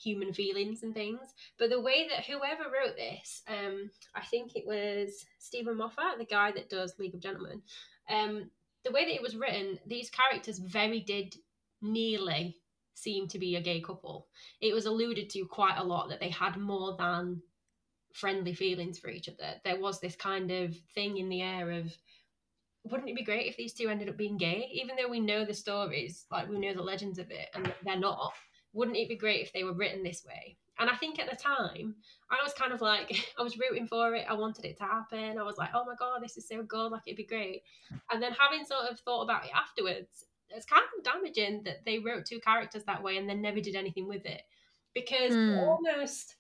[0.02, 1.34] human feelings and things.
[1.58, 6.26] But the way that whoever wrote this, um, I think it was Steven Moffat, the
[6.26, 7.62] guy that does League of Gentlemen,
[8.10, 8.50] um,
[8.84, 11.36] the way that it was written, these characters very did
[11.82, 12.58] nearly
[12.94, 14.28] seemed to be a gay couple.
[14.60, 17.42] It was alluded to quite a lot that they had more than
[18.14, 19.54] friendly feelings for each other.
[19.64, 21.96] There was this kind of thing in the air of
[22.84, 24.70] wouldn't it be great if these two ended up being gay?
[24.74, 28.00] Even though we know the stories, like we know the legends of it, and they're
[28.00, 28.34] not.
[28.74, 30.58] Wouldn't it be great if they were written this way?
[30.80, 31.96] And I think at the time,
[32.32, 34.26] I was kind of like, I was rooting for it.
[34.28, 35.38] I wanted it to happen.
[35.38, 36.92] I was like, oh my God, this is so good.
[36.92, 37.62] Like, it'd be great.
[38.12, 42.00] And then having sort of thought about it afterwards, it's kind of damaging that they
[42.00, 44.42] wrote two characters that way and then never did anything with it.
[44.94, 45.58] Because mm.
[45.60, 46.36] almost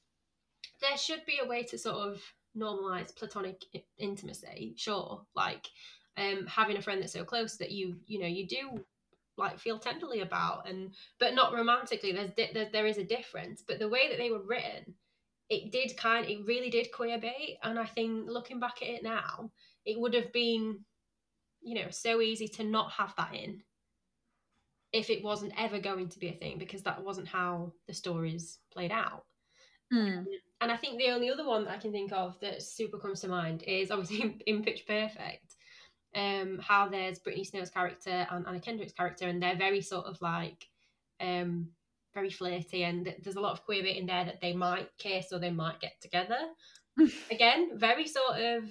[0.82, 2.22] there should be a way to sort of
[2.58, 3.62] normalize platonic
[3.98, 5.22] intimacy, sure.
[5.36, 5.68] Like,
[6.18, 8.84] um, having a friend that's so close that you you know you do
[9.38, 13.64] like feel tenderly about and but not romantically there's di- there, there is a difference
[13.66, 14.94] but the way that they were written
[15.50, 19.04] it did kind it really did queer bait and i think looking back at it
[19.04, 19.50] now
[19.86, 20.80] it would have been
[21.62, 23.62] you know so easy to not have that in
[24.94, 28.60] if it wasn't ever going to be a thing because that wasn't how the stories
[28.74, 29.26] played out
[29.94, 30.26] mm.
[30.62, 33.22] and i think the only other one that i can think of that super comes
[33.22, 35.56] to mind is obviously in, pitch perfect
[36.16, 40.22] um, how there's Brittany Snow's character and Anna Kendrick's character, and they're very sort of
[40.22, 40.68] like
[41.20, 41.70] um,
[42.14, 45.28] very flirty, and there's a lot of queer bit in there that they might kiss
[45.32, 46.40] or they might get together.
[47.32, 48.64] Again, very sort of.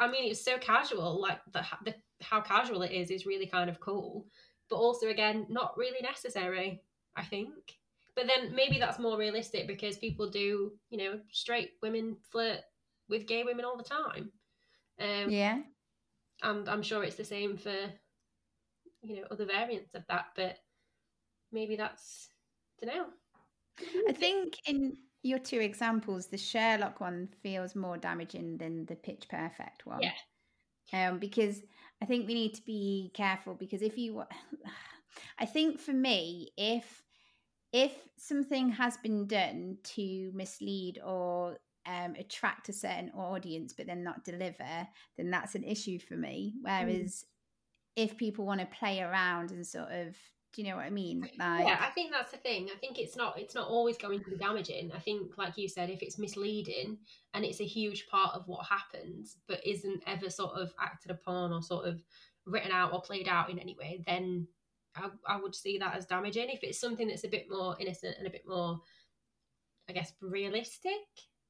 [0.00, 1.20] I mean, it's so casual.
[1.20, 4.26] Like the, the how casual it is is really kind of cool,
[4.72, 6.82] but also again not really necessary.
[7.14, 7.52] I think.
[8.14, 12.60] But then maybe that's more realistic because people do, you know, straight women flirt
[13.08, 14.30] with gay women all the time.
[15.00, 15.58] Um, yeah
[16.42, 17.74] and I'm sure it's the same for
[19.02, 20.58] you know other variants of that, but
[21.50, 22.28] maybe that's
[22.82, 23.06] I don't know.
[24.08, 29.26] I think in your two examples, the Sherlock one feels more damaging than the Pitch
[29.28, 30.00] Perfect one.
[30.02, 31.08] Yeah.
[31.08, 31.62] Um, because
[32.02, 34.24] I think we need to be careful because if you,
[35.38, 37.04] I think for me, if
[37.72, 44.02] if something has been done to mislead or um, attract a certain audience but then
[44.04, 44.86] not deliver,
[45.16, 46.54] then that's an issue for me.
[46.58, 46.62] Mm.
[46.64, 48.04] Whereas mm.
[48.04, 50.16] if people want to play around and sort of
[50.52, 51.20] do you know what I mean?
[51.20, 52.68] Like, yeah, I think that's the thing.
[52.74, 54.92] I think it's not it's not always going to be damaging.
[54.94, 56.98] I think, like you said, if it's misleading
[57.34, 61.52] and it's a huge part of what happens, but isn't ever sort of acted upon
[61.52, 62.02] or sort of
[62.44, 64.46] written out or played out in any way, then
[64.94, 66.50] I, I would see that as damaging.
[66.50, 68.80] If it's something that's a bit more innocent and a bit more,
[69.88, 70.92] I guess, realistic,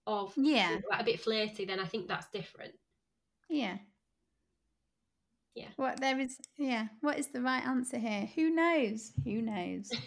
[0.07, 2.75] of yeah like a bit flirty, then I think that's different.
[3.49, 3.79] Yeah.
[5.55, 5.69] Yeah.
[5.77, 6.89] What there is yeah.
[7.01, 8.29] What is the right answer here?
[8.35, 9.13] Who knows?
[9.25, 9.91] Who knows?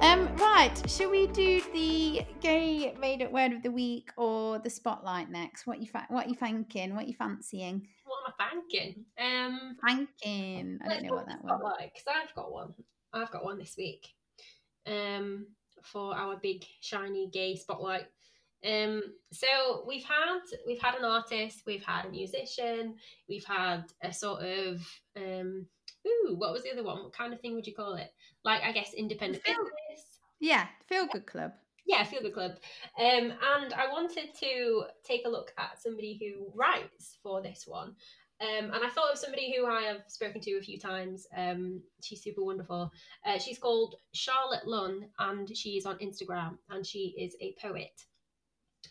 [0.00, 4.70] Um, right, shall we do the gay made up word of the week or the
[4.70, 5.66] spotlight next?
[5.66, 6.94] What you fa- what you thinking?
[6.94, 7.86] What you fancying?
[8.04, 9.04] What am I thanking?
[9.18, 10.78] Um, thanking.
[10.84, 11.60] I don't know what that was.
[11.64, 12.74] Like, because I've got one.
[13.12, 14.06] I've got one this week.
[14.86, 15.46] Um,
[15.82, 18.06] for our big shiny gay spotlight.
[18.64, 22.96] Um, so we've had we've had an artist, we've had a musician,
[23.28, 24.86] we've had a sort of
[25.16, 25.66] um,
[26.06, 26.98] ooh, what was the other one?
[26.98, 28.12] What kind of thing would you call it?
[28.44, 30.18] Like I guess independent feel, business.
[30.40, 31.52] Yeah, feel good club.
[31.86, 32.52] Yeah, feel good club.
[32.98, 37.94] Um, and I wanted to take a look at somebody who writes for this one.
[38.40, 41.26] Um, and I thought of somebody who I have spoken to a few times.
[41.36, 42.92] Um, she's super wonderful.
[43.26, 48.04] Uh, she's called Charlotte Lunn, and she is on Instagram, and she is a poet.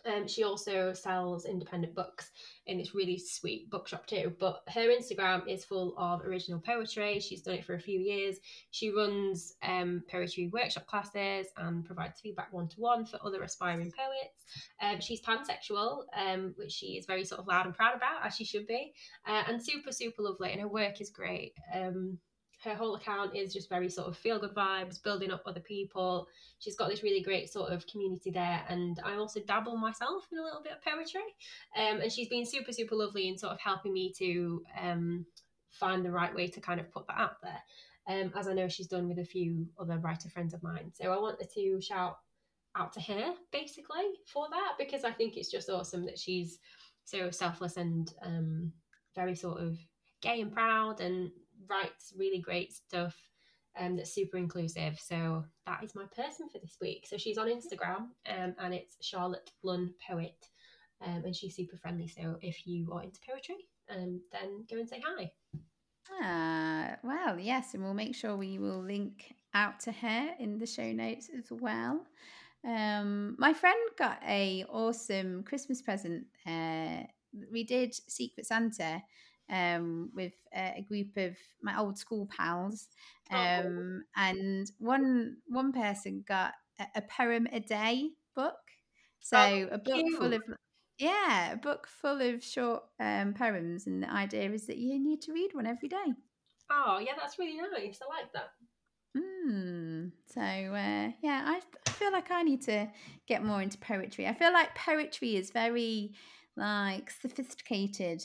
[0.08, 2.32] Um, she also sells independent books
[2.66, 4.34] in this really sweet bookshop too.
[4.40, 7.20] But her Instagram is full of original poetry.
[7.20, 8.38] She's done it for a few years.
[8.72, 13.92] She runs um, poetry workshop classes and provides feedback one to one for other aspiring
[13.92, 14.46] poets.
[14.82, 18.36] Um, she's pansexual, um, which she is very sort of loud and proud about, as
[18.36, 18.94] she should be,
[19.28, 20.52] uh, and super, super lovely.
[20.52, 21.54] And her work is great.
[22.64, 26.28] Her whole account is just very sort of feel good vibes, building up other people.
[26.60, 30.40] She's got this really great sort of community there, and I also dabble myself in
[30.40, 31.22] a little bit of poetry.
[31.78, 35.26] Um, and she's been super, super lovely in sort of helping me to um,
[35.70, 37.62] find the right way to kind of put that out there.
[38.10, 40.92] Um, as I know she's done with a few other writer friends of mine.
[40.94, 42.18] So I wanted to shout
[42.76, 46.60] out to her basically for that because I think it's just awesome that she's
[47.04, 48.72] so selfless and um,
[49.16, 49.78] very sort of
[50.22, 51.32] gay and proud and
[51.70, 53.16] writes really great stuff
[53.80, 55.00] um, that's super inclusive.
[55.00, 57.06] So that is my person for this week.
[57.08, 60.48] So she's on Instagram um, and it's Charlotte Lunn Poet.
[61.06, 62.08] Um, and she's super friendly.
[62.08, 65.32] So if you are into poetry, um, then go and say hi.
[66.22, 70.66] Ah, well, yes, and we'll make sure we will link out to her in the
[70.66, 72.06] show notes as well.
[72.66, 76.26] Um, my friend got a awesome Christmas present.
[76.46, 77.04] Uh,
[77.52, 79.04] we did Secret Santa,
[79.50, 82.88] um, with a group of my old school pals,
[83.32, 84.22] um, oh.
[84.22, 88.56] and one one person got a, a, poem a day book.
[89.20, 90.20] So oh, a book cute.
[90.20, 90.42] full of
[90.98, 95.22] yeah, a book full of short um, poems, and the idea is that you need
[95.22, 96.14] to read one every day.
[96.72, 98.00] Oh yeah, that's really nice.
[98.02, 98.52] I like that.
[99.18, 100.12] Mm.
[100.34, 102.88] So uh, yeah, I, I feel like I need to
[103.28, 104.28] get more into poetry.
[104.28, 106.14] I feel like poetry is very
[106.56, 108.24] like sophisticated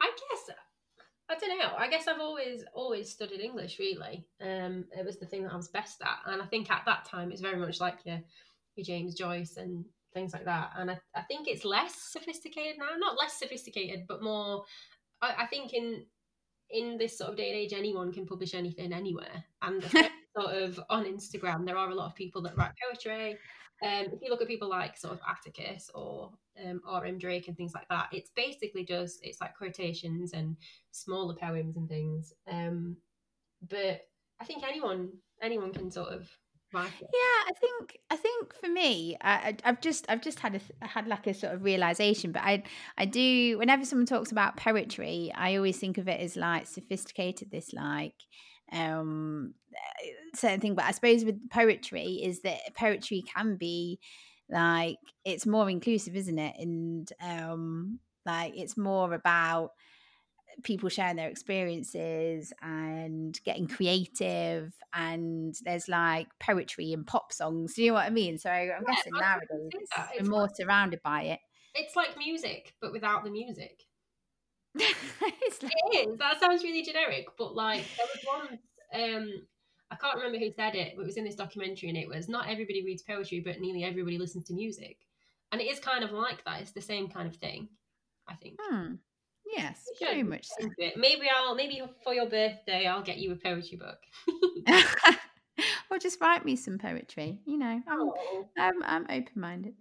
[0.00, 0.56] I guess
[1.28, 1.72] I don't know.
[1.78, 3.78] I guess I've always always studied English.
[3.78, 6.82] Really, um, it was the thing that I was best at, and I think at
[6.86, 8.20] that time it's very much like your
[8.76, 10.70] your James Joyce and things like that.
[10.76, 12.88] And I, I think it's less sophisticated now.
[12.98, 14.64] Not less sophisticated, but more.
[15.20, 16.04] I, I think in
[16.70, 19.44] in this sort of day and age, anyone can publish anything anywhere.
[19.62, 19.82] And
[20.36, 23.38] sort of on Instagram, there are a lot of people that write poetry.
[23.82, 26.30] Um, if you look at people like sort of Atticus or
[26.64, 27.18] um, R.M.
[27.18, 30.56] Drake and things like that, it's basically just it's like quotations and
[30.92, 32.32] smaller poems and things.
[32.50, 32.96] Um,
[33.68, 34.02] but
[34.40, 36.28] I think anyone anyone can sort of
[37.00, 41.06] yeah, I think I think for me, I, have just I've just had a had
[41.06, 42.32] like a sort of realization.
[42.32, 42.62] But I
[42.96, 47.50] I do whenever someone talks about poetry, I always think of it as like sophisticated.
[47.50, 48.14] This like
[48.72, 49.54] um
[50.34, 53.98] certain thing but i suppose with poetry is that poetry can be
[54.48, 56.54] like it's more inclusive isn't it?
[56.58, 59.70] And um like it's more about
[60.62, 67.82] people sharing their experiences and getting creative and there's like poetry and pop songs do
[67.82, 68.38] you know what i mean?
[68.38, 69.72] So i'm yeah, guessing nowadays
[70.20, 71.40] we're more surrounded by it.
[71.74, 73.84] It's like music but without the music.
[74.80, 78.58] it is that sounds really generic but like there was one
[78.94, 79.42] um
[79.92, 82.26] I can't remember who said it, but it was in this documentary, and it was
[82.26, 84.96] not everybody reads poetry, but nearly everybody listens to music,
[85.52, 86.62] and it is kind of like that.
[86.62, 87.68] It's the same kind of thing,
[88.26, 88.56] I think.
[88.58, 88.94] Hmm.
[89.54, 90.66] Yes, very much so.
[90.96, 93.98] Maybe I'll maybe for your birthday I'll get you a poetry book.
[95.90, 97.38] or just write me some poetry.
[97.44, 98.48] You know, I'm oh.
[98.58, 99.74] I'm, I'm open minded.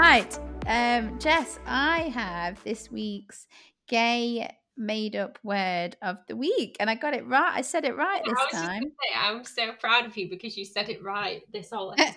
[0.00, 3.46] Right, um, Jess, I have this week's
[3.88, 7.52] gay made up word of the week and I got it right.
[7.54, 8.82] I said it right this time.
[8.82, 12.16] Say, I'm so proud of you because you said it right this whole episode.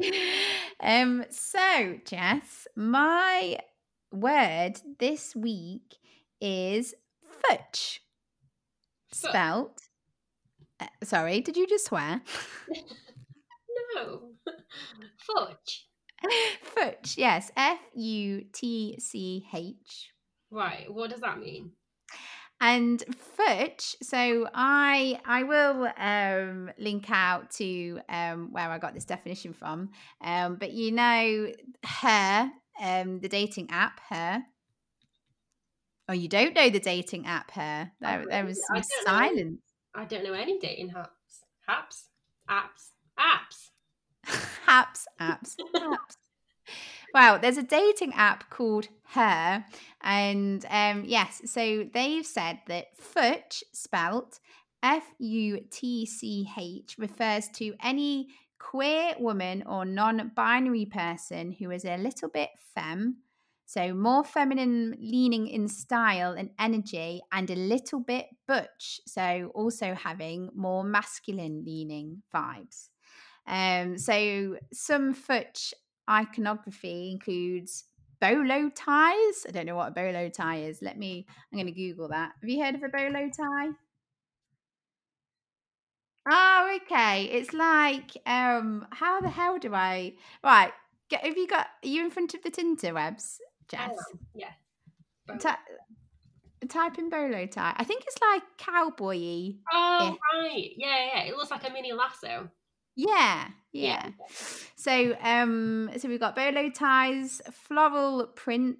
[0.80, 3.58] um so Jess, my
[4.10, 5.96] word this week
[6.40, 6.94] is
[7.50, 7.98] futch.
[9.12, 9.82] Spelt.
[10.80, 12.22] Uh, sorry, did you just swear?
[13.94, 14.32] no.
[15.18, 15.86] Fudge.
[16.76, 17.50] Futch, yes.
[17.56, 20.10] F U T C H.
[20.50, 20.92] Right.
[20.92, 21.72] What does that mean?
[22.60, 23.02] And
[23.36, 29.52] futch, so I I will um, link out to um, where I got this definition
[29.52, 29.90] from.
[30.20, 31.50] Um, but you know,
[31.84, 32.50] her,
[32.80, 34.44] um, the dating app, her.
[36.08, 37.90] Oh, you don't know the dating app, her.
[38.00, 39.60] There, there was some I silence.
[39.96, 40.90] Know, I don't know any dating.
[40.90, 41.08] Apps,
[41.68, 42.04] apps,
[42.48, 42.91] apps.
[45.30, 46.16] Apps, apps.
[47.14, 49.64] Wow, there's a dating app called Her,
[50.00, 54.40] and um, yes, so they've said that Futch, spelt
[54.82, 61.70] F U T C H, refers to any queer woman or non binary person who
[61.70, 63.16] is a little bit femme,
[63.72, 69.00] So more feminine leaning in style and energy and a little bit butch.
[69.06, 72.91] So also having more masculine leaning vibes.
[73.46, 75.72] Um, so some futch
[76.08, 77.84] iconography includes
[78.20, 79.46] bolo ties.
[79.46, 80.80] I don't know what a bolo tie is.
[80.80, 82.32] Let me, I'm going to Google that.
[82.40, 83.70] Have you heard of a bolo tie?
[86.30, 87.24] Oh, okay.
[87.24, 90.14] It's like, um, how the hell do I,
[90.44, 90.72] right.
[91.08, 93.38] Get, have you got, are you in front of the Tinterwebs,
[93.68, 93.90] Jess?
[93.90, 94.52] Oh, yeah.
[95.40, 95.58] Ta-
[96.68, 97.74] type in bolo tie.
[97.76, 100.70] I think it's like cowboy Oh, right.
[100.76, 101.22] Yeah, yeah.
[101.24, 102.48] It looks like a mini lasso.
[102.94, 104.10] Yeah, yeah.
[104.76, 108.78] So um so we've got bolo ties, floral print,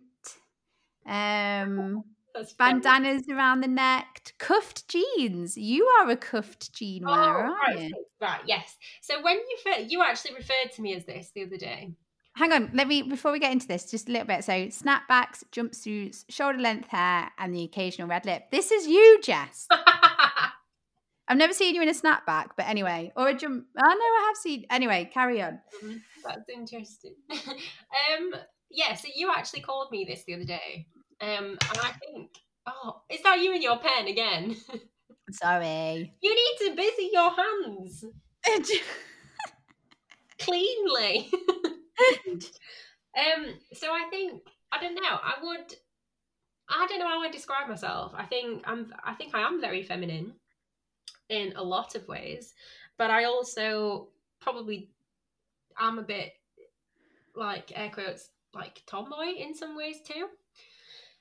[1.06, 2.04] um
[2.58, 5.56] bandanas around the neck, cuffed jeans.
[5.56, 8.04] You are a cuffed jean wearer, oh, aren't right, you?
[8.20, 8.76] Right, yes.
[9.00, 11.92] So when you you actually referred to me as this the other day.
[12.34, 14.42] Hang on, let me before we get into this, just a little bit.
[14.44, 18.50] So snapbacks, jumpsuits, shoulder length hair, and the occasional red lip.
[18.50, 19.68] This is you, Jess.
[21.28, 23.66] I've never seen you in a snapback, but anyway, or a jump.
[23.78, 24.66] Oh no, I have seen.
[24.70, 25.60] Anyway, carry on.
[25.82, 25.96] Mm-hmm.
[26.24, 27.14] That's interesting.
[27.30, 28.34] um,
[28.70, 28.94] yeah.
[28.94, 30.86] So you actually called me this the other day,
[31.20, 32.30] um, and I think,
[32.66, 34.56] oh, is that you and your pen again?
[35.30, 36.12] Sorry.
[36.20, 38.04] You need to busy your hands
[40.40, 41.30] cleanly.
[43.16, 43.54] um.
[43.74, 44.42] So I think
[44.72, 45.02] I don't know.
[45.02, 45.74] I would.
[46.68, 48.12] I don't know how I describe myself.
[48.16, 48.92] I think I'm.
[49.04, 50.34] I think I am very feminine
[51.32, 52.54] in a lot of ways,
[52.98, 54.08] but I also
[54.40, 54.90] probably
[55.78, 56.32] am a bit
[57.34, 60.28] like air quotes like tomboy in some ways too.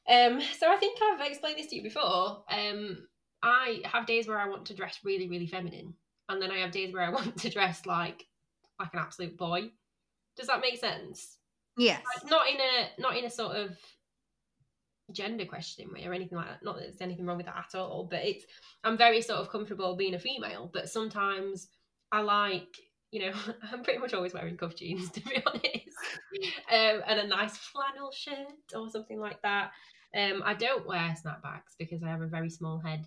[0.10, 2.44] Um, so I think I've explained this to you before.
[2.50, 3.08] Um,
[3.42, 5.94] I have days where I want to dress really, really feminine,
[6.30, 8.28] and then I have days where I want to dress like
[8.80, 9.70] like an absolute boy.
[10.36, 11.38] Does that make sense?
[11.78, 12.02] Yes.
[12.16, 13.78] Like, not in a not in a sort of
[15.12, 16.64] gender questioning me or anything like that.
[16.64, 18.46] Not that there's anything wrong with that at all, but it's
[18.84, 21.68] I'm very sort of comfortable being a female, but sometimes
[22.12, 22.76] I like,
[23.12, 23.34] you know,
[23.72, 25.98] I'm pretty much always wearing cuff jeans to be honest,
[26.72, 29.72] um, and a nice flannel shirt or something like that.
[30.16, 33.06] Um, I don't wear snapbacks because I have a very small head.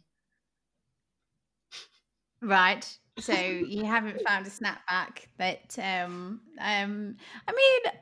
[2.40, 2.98] Right.
[3.18, 7.16] So you haven't found a snapback, but um, um,
[7.48, 7.92] I mean,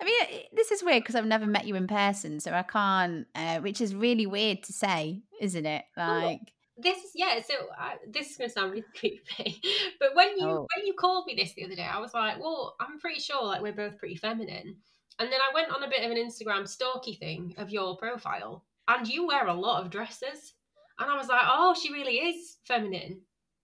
[0.00, 3.26] I mean, this is weird because I've never met you in person, so I can't.
[3.34, 5.84] Uh, which is really weird to say, isn't it?
[5.96, 6.52] Like
[6.82, 7.40] this is yeah.
[7.46, 9.60] So uh, this is going to sound really creepy,
[9.98, 10.66] but when you oh.
[10.76, 13.44] when you called me this the other day, I was like, well, I'm pretty sure
[13.44, 14.76] like we're both pretty feminine.
[15.18, 18.64] And then I went on a bit of an Instagram stalky thing of your profile,
[18.88, 20.54] and you wear a lot of dresses,
[20.98, 23.20] and I was like, oh, she really is feminine.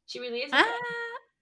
[0.07, 0.53] She really is.
[0.53, 0.63] Uh,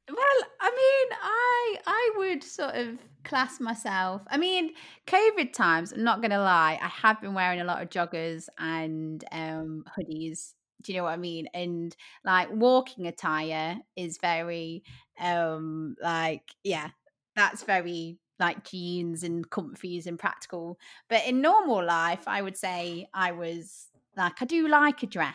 [0.09, 4.23] well, I mean, I I would sort of class myself.
[4.29, 4.73] I mean,
[5.07, 8.49] COVID times, I'm not going to lie, I have been wearing a lot of joggers
[8.59, 10.53] and um, hoodies.
[10.83, 11.49] Do you know what I mean?
[11.55, 14.83] And like walking attire is very,
[15.19, 16.91] um, like, yeah,
[17.35, 20.79] that's very like jeans and comfies and practical.
[21.09, 25.35] But in normal life, I would say I was like, I do like a dress.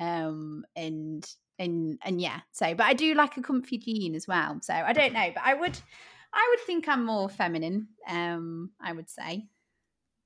[0.00, 1.26] Um, and
[1.58, 4.92] and and yeah so but i do like a comfy jean as well so i
[4.92, 5.78] don't know but i would
[6.32, 7.88] I would think I'm more feminine.
[8.08, 9.46] Um, I would say.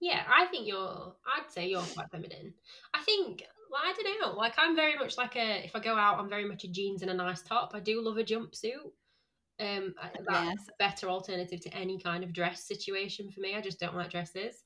[0.00, 1.14] Yeah, I think you're.
[1.36, 2.54] I'd say you're quite feminine.
[2.94, 3.44] I think.
[3.70, 4.36] Well, I don't know.
[4.36, 5.64] Like I'm very much like a.
[5.64, 7.72] If I go out, I'm very much a jeans and a nice top.
[7.74, 8.92] I do love a jumpsuit.
[9.60, 9.94] Um,
[10.26, 10.68] that's yes.
[10.68, 13.54] a better alternative to any kind of dress situation for me.
[13.54, 14.64] I just don't like dresses.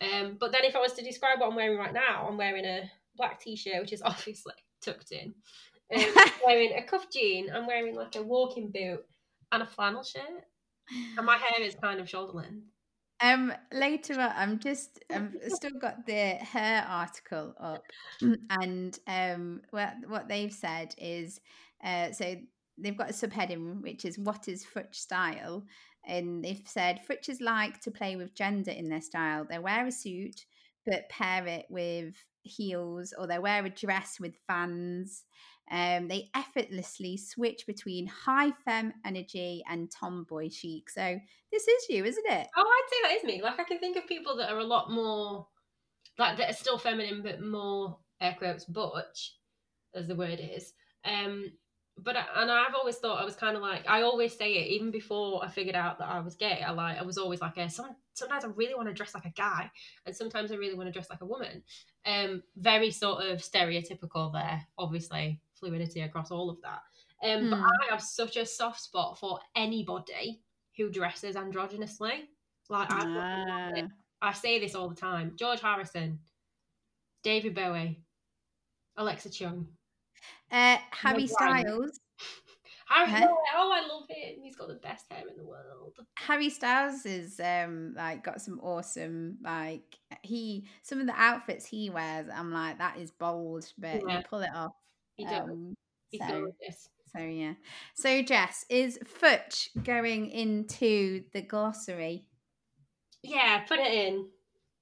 [0.00, 2.64] Um, but then if I was to describe what I'm wearing right now, I'm wearing
[2.64, 5.34] a black t-shirt, which is obviously tucked in.
[5.94, 6.04] Um,
[6.46, 7.50] wearing a cuff jean.
[7.52, 9.04] I'm wearing like a walking boot
[9.52, 10.44] and a flannel shirt.
[11.16, 12.64] And my Her is kind of shoulder length.
[13.22, 17.82] Um, later on, I'm just I've still got the hair article up,
[18.50, 21.38] and um, what what they've said is,
[21.84, 22.36] uh, so
[22.78, 25.64] they've got a subheading which is what is Futch style,
[26.06, 29.46] and they've said Futches like to play with gender in their style.
[29.48, 30.46] They wear a suit,
[30.86, 35.24] but pair it with heels, or they wear a dress with fans.
[35.70, 40.90] Um, they effortlessly switch between high femme energy and tomboy chic.
[40.90, 41.18] So
[41.52, 42.48] this is you, isn't it?
[42.56, 43.42] Oh, I'd say that is me.
[43.42, 45.46] Like I can think of people that are a lot more
[46.18, 49.36] like that are still feminine but more air quotes butch,
[49.94, 50.72] as the word is.
[51.04, 51.52] Um,
[52.02, 54.90] but and I've always thought I was kind of like I always say it even
[54.90, 56.62] before I figured out that I was gay.
[56.66, 59.24] I like I was always like a some sometimes I really want to dress like
[59.24, 59.70] a guy
[60.06, 61.62] and sometimes I really want to dress like a woman.
[62.06, 66.80] Um, very sort of stereotypical there, obviously fluidity across all of that.
[67.22, 67.50] Um, mm.
[67.50, 67.64] But hmm.
[67.64, 70.42] I have such a soft spot for anybody
[70.76, 72.22] who dresses androgynously.
[72.68, 73.82] Like I, ah.
[74.22, 75.32] I say this all the time.
[75.36, 76.18] George Harrison,
[77.22, 78.00] David Bowie,
[78.96, 79.66] Alexa Chung,
[80.50, 82.00] uh, Harry Styles.
[82.88, 83.28] Harry, huh?
[83.54, 84.42] oh, I love him.
[84.42, 85.94] He's got the best hair in the world.
[86.16, 91.88] Harry Styles is um like got some awesome like he some of the outfits he
[91.88, 92.26] wears.
[92.34, 94.22] I'm like that is bold, but yeah.
[94.28, 94.72] pull it off.
[95.14, 95.48] He does.
[95.48, 95.74] Um,
[96.10, 96.88] He's so, gorgeous.
[97.12, 97.54] So yeah.
[97.94, 102.26] So Jess, is Futch going into the glossary?
[103.22, 104.26] Yeah, put it in.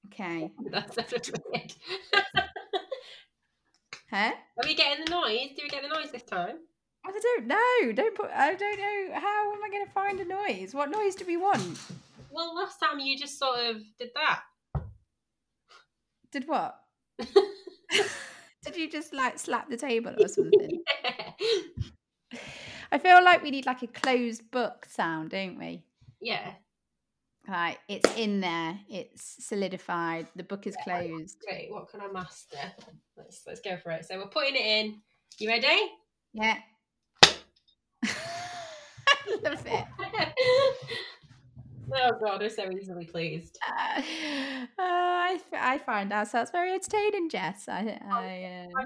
[0.06, 0.50] Okay.
[0.70, 1.74] That's weird.
[4.10, 4.32] huh?
[4.58, 5.50] Are we getting the noise?
[5.56, 6.58] Do we get the noise this time?
[7.06, 7.92] I don't know.
[7.92, 8.30] Don't put.
[8.30, 9.20] I don't know.
[9.20, 10.74] How am I going to find a noise?
[10.74, 11.78] What noise do we want?
[12.30, 14.42] Well, last time you just sort of did that.
[16.30, 16.78] Did what?
[18.64, 20.82] did you just like slap the table or something?
[21.02, 21.30] Yeah.
[22.92, 25.84] I feel like we need like a closed book sound, don't we?
[26.20, 26.52] Yeah.
[27.48, 28.78] Right, it's in there.
[28.90, 30.26] It's solidified.
[30.36, 31.38] The book is closed.
[31.48, 31.68] Great.
[31.70, 32.58] What can I master?
[33.16, 34.04] Let's let's go for it.
[34.04, 35.00] So we're putting it in.
[35.38, 35.90] You ready?
[36.34, 36.58] Yeah.
[39.42, 39.84] love it.
[41.94, 43.58] oh god, we're so easily pleased.
[43.66, 44.02] Uh, uh,
[44.78, 47.66] I, I find ourselves very entertaining, Jess.
[47.66, 48.84] I, I, uh, I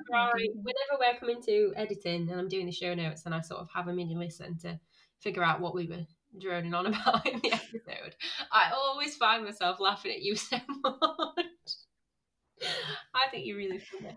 [0.54, 3.68] Whenever we're coming to editing and I'm doing the show notes, and I sort of
[3.74, 4.78] have a mini listen to
[5.18, 6.06] figure out what we were
[6.41, 8.16] droning on about in the episode,
[8.51, 11.47] I always find myself laughing at you so much.
[13.14, 14.16] I think you're really funny.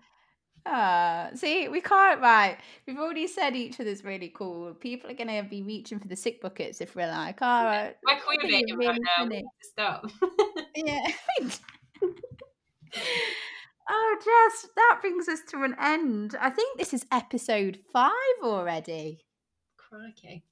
[0.68, 2.20] Ah, see, we can't.
[2.20, 4.74] Right, we've already said each other's really cool.
[4.74, 7.94] People are going to be reaching for the sick buckets if we're like, all right.
[8.04, 9.40] We're queerbaiting really right now.
[9.62, 10.10] Stop.
[10.74, 11.06] yeah.
[13.88, 16.36] oh, Jess, that brings us to an end.
[16.40, 18.12] I think this is episode five
[18.42, 19.24] already.
[19.76, 20.44] Crikey.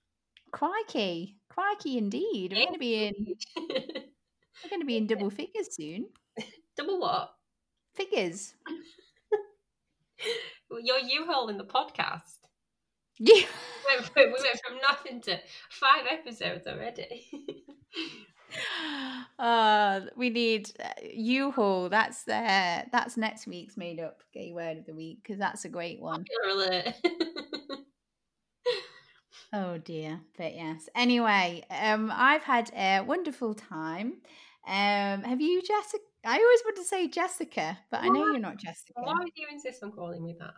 [0.54, 1.36] Crikey.
[1.48, 2.52] Crikey indeed.
[2.52, 3.14] We're going to be in.
[3.56, 6.06] we're going to be in double figures soon.
[6.76, 7.30] Double what?
[7.94, 8.54] Figures.
[10.70, 12.38] You're U-Haul in the podcast.
[13.18, 13.34] Yeah.
[13.34, 15.38] We went, we went from nothing to
[15.70, 17.26] five episodes already.
[19.38, 21.88] uh we need uh, U-Haul.
[21.88, 25.68] That's the that's next week's made up gay word of the week because that's a
[25.68, 26.24] great one.
[29.54, 30.88] Oh dear, but yes.
[30.94, 34.14] Anyway, um, I've had a wonderful time.
[34.66, 36.02] Um, have you, Jessica?
[36.24, 38.92] I always want to say Jessica, but I know you're not Jessica.
[38.96, 40.54] Why do you insist on calling me that?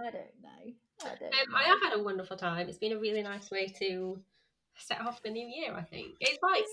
[0.00, 0.72] I don't know.
[1.02, 1.58] I, don't um, know.
[1.58, 2.68] I have had a wonderful time.
[2.68, 4.18] It's been a really nice way to
[4.78, 5.74] set off the new year.
[5.74, 6.64] I think it's like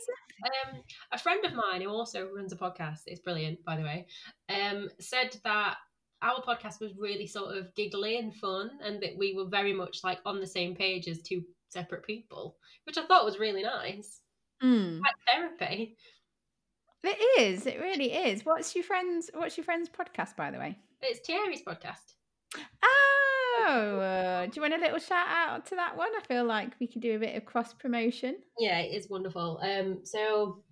[0.46, 3.02] um, a friend of mine who also runs a podcast.
[3.08, 4.08] It's brilliant, by the way.
[4.50, 5.78] Um, said that
[6.22, 10.00] our podcast was really sort of giggly and fun, and that we were very much
[10.04, 11.44] like on the same page as two
[11.76, 12.56] separate people,
[12.86, 14.22] which I thought was really nice.
[14.64, 15.02] Mm.
[15.02, 15.16] Like
[15.60, 15.98] therapy.
[17.04, 17.68] It is.
[17.68, 18.46] It really is.
[18.46, 20.80] What's your friend's What's your friend's podcast, by the way?
[21.02, 22.16] It's Thierry's podcast.
[22.84, 26.10] Oh, uh, do you want a little shout out to that one?
[26.18, 28.38] I feel like we could do a bit of cross promotion.
[28.58, 29.60] Yeah, it is wonderful.
[29.62, 30.64] Um, so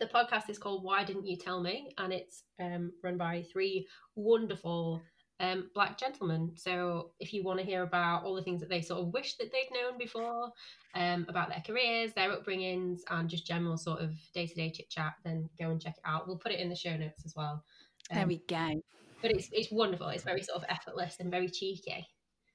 [0.00, 3.86] the podcast is called Why Didn't You Tell Me, and it's um run by three
[4.16, 5.00] wonderful
[5.40, 6.52] um, black gentlemen.
[6.56, 9.34] So if you want to hear about all the things that they sort of wish
[9.36, 10.50] that they'd known before,
[10.94, 14.90] um, about their careers, their upbringings, and just general sort of day to day chit
[14.90, 16.28] chat, then go and check it out.
[16.28, 17.64] We'll put it in the show notes as well.
[18.10, 18.80] Um, there we go.
[19.20, 20.08] But it's it's wonderful.
[20.08, 22.06] It's very sort of effortless and very cheeky.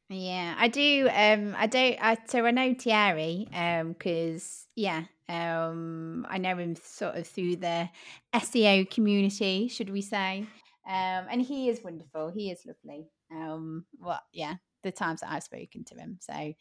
[0.09, 1.09] Yeah, I do.
[1.13, 1.97] Um, I don't.
[2.01, 3.47] I so I know Thierry.
[3.53, 7.89] Um, because yeah, um, I know him sort of through the
[8.33, 10.45] SEO community, should we say?
[10.87, 12.29] Um, and he is wonderful.
[12.29, 13.07] He is lovely.
[13.31, 16.17] Um, well, yeah, the times that I've spoken to him.
[16.21, 16.53] So,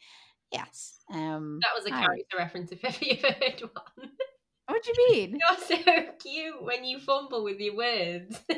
[0.51, 0.99] yes.
[1.13, 4.11] Um, that was a character reference if ever you've heard one.
[4.67, 5.39] What do you mean?
[5.69, 8.41] You're so cute when you fumble with your words.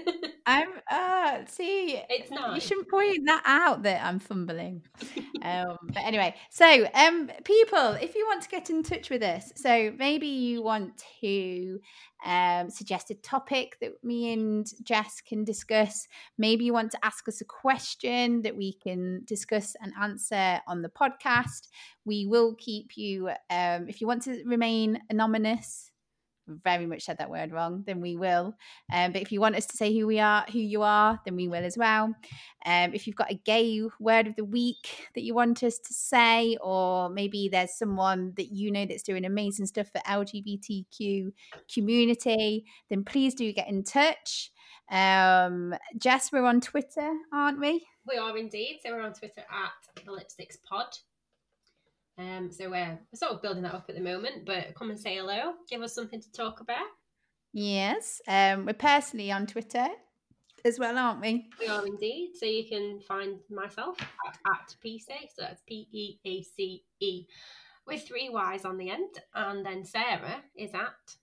[0.50, 4.82] I'm uh see it's not you shouldn't point that out that I'm fumbling.
[5.44, 9.52] um but anyway, so um people, if you want to get in touch with us,
[9.56, 11.80] so maybe you want to
[12.26, 16.08] um suggest a topic that me and Jess can discuss.
[16.40, 20.82] Maybe you want to ask us a question that we can discuss and answer on
[20.82, 21.68] the podcast.
[22.06, 25.89] We will keep you um if you want to remain anonymous
[26.64, 28.56] very much said that word wrong, then we will.
[28.92, 31.36] Um, but if you want us to say who we are, who you are, then
[31.36, 32.14] we will as well.
[32.66, 35.94] Um, if you've got a gay word of the week that you want us to
[35.94, 41.32] say, or maybe there's someone that you know that's doing amazing stuff for LGBTQ
[41.74, 44.52] community, then please do get in touch.
[44.92, 47.86] Um, Jess, we're on Twitter, aren't we?
[48.08, 48.80] We are indeed.
[48.84, 50.88] So we're on Twitter at the Lipsticks Pod.
[52.20, 55.00] Um, so we're, we're sort of building that up at the moment, but come and
[55.00, 55.54] say hello.
[55.70, 56.86] Give us something to talk about.
[57.54, 58.22] Yes.
[58.28, 59.88] Um, we're personally on Twitter
[60.66, 61.48] as well, aren't we?
[61.60, 62.34] We are indeed.
[62.36, 63.98] So you can find myself
[64.28, 67.26] at, at so that's P E A C E,
[67.88, 69.20] with three Y's on the end.
[69.34, 71.16] And then Sarah is at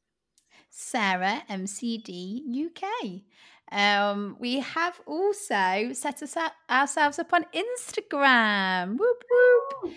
[0.71, 3.23] Sarah MCD UK.
[3.71, 8.97] Um, we have also set us up, ourselves up on Instagram.
[8.97, 9.95] Whoop whoop.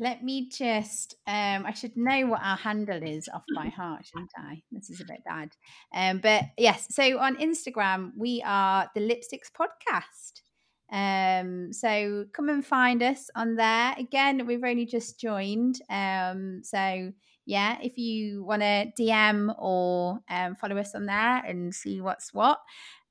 [0.00, 4.32] Let me just, um, I should know what our handle is off by heart, shouldn't
[4.34, 4.62] I?
[4.72, 5.50] This is a bit bad.
[5.94, 10.40] Um, but yes, so on Instagram, we are the Lipsticks Podcast.
[10.90, 13.94] Um, so come and find us on there.
[13.98, 15.76] Again, we've only just joined.
[15.90, 17.12] Um, so
[17.44, 22.32] yeah, if you want to DM or um, follow us on there and see what's
[22.32, 22.58] what,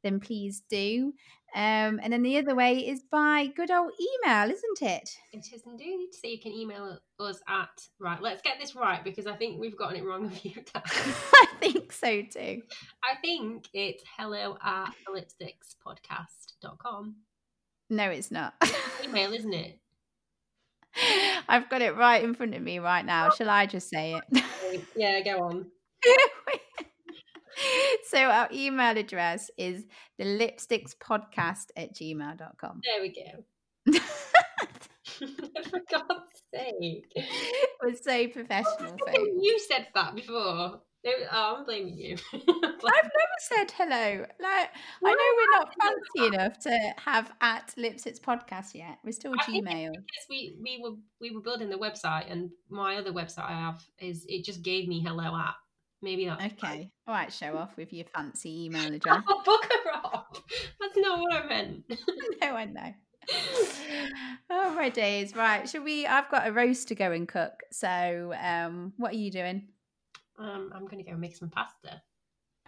[0.04, 1.14] then please do.
[1.56, 5.10] Um, and then the other way is by good old email, isn't it?
[5.34, 6.10] It is indeed.
[6.12, 7.70] So you can email us at
[8.00, 8.22] right.
[8.22, 10.86] Let's get this right because I think we've gotten it wrong a few times.
[11.34, 12.62] I think so too.
[13.04, 17.16] I think it's hello at lipstickspodcast.com.
[17.90, 18.54] No, it's not.
[19.04, 19.80] Email, isn't it?
[21.48, 23.32] I've got it right in front of me right now.
[23.32, 24.84] Shall I just say it?
[24.96, 25.66] yeah, go on.
[28.08, 29.86] so our email address is
[30.18, 32.82] the lipstickspodcast at gmail.com.
[32.84, 34.00] There we go.
[35.20, 37.12] For God's sake.
[37.84, 38.98] We're so professional.
[39.14, 40.82] You said that before.
[41.06, 42.18] Oh, I'm blaming you.
[42.34, 44.26] I've never said hello.
[44.40, 44.70] Like
[45.06, 48.98] I know we're not fancy enough to have at Lipsticks podcast yet.
[49.04, 49.92] We're still I Gmail.
[49.92, 53.82] Because we we were we were building the website, and my other website I have
[54.00, 55.56] is it just gave me hello at
[56.02, 56.44] Maybe not.
[56.44, 56.92] Okay.
[57.08, 59.22] All right, show off with your fancy email address.
[59.28, 60.44] oh, bugger off.
[60.80, 61.84] That's not what I meant.
[62.42, 62.94] no, I know.
[64.50, 65.36] oh my days.
[65.36, 65.68] Right.
[65.70, 67.54] Should we I've got a roast to go and cook.
[67.72, 69.68] So um what are you doing?
[70.40, 72.02] Um I'm gonna go make some pasta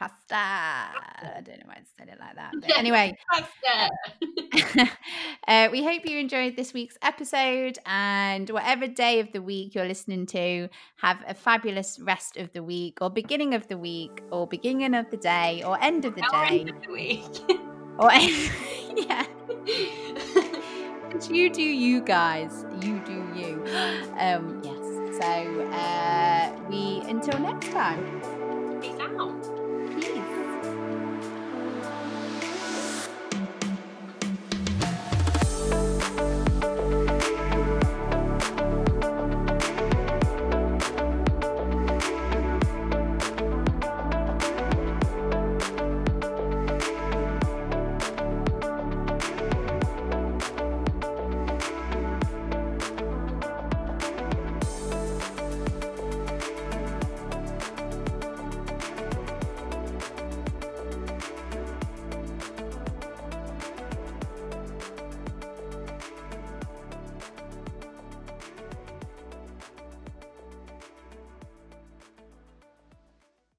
[0.01, 0.35] pasta.
[0.35, 2.51] I don't know why I said it like that.
[2.59, 4.89] But anyway, pasta.
[5.47, 9.85] uh, we hope you enjoyed this week's episode, and whatever day of the week you're
[9.85, 14.47] listening to, have a fabulous rest of the week, or beginning of the week, or
[14.47, 16.59] beginning of the day, or end of the or day.
[16.61, 17.59] End of the week.
[17.99, 18.11] or
[18.95, 19.25] yeah.
[21.29, 22.65] you do you guys.
[22.81, 23.63] You do you.
[24.21, 24.77] Um, yes.
[25.19, 28.40] So uh, we until next time.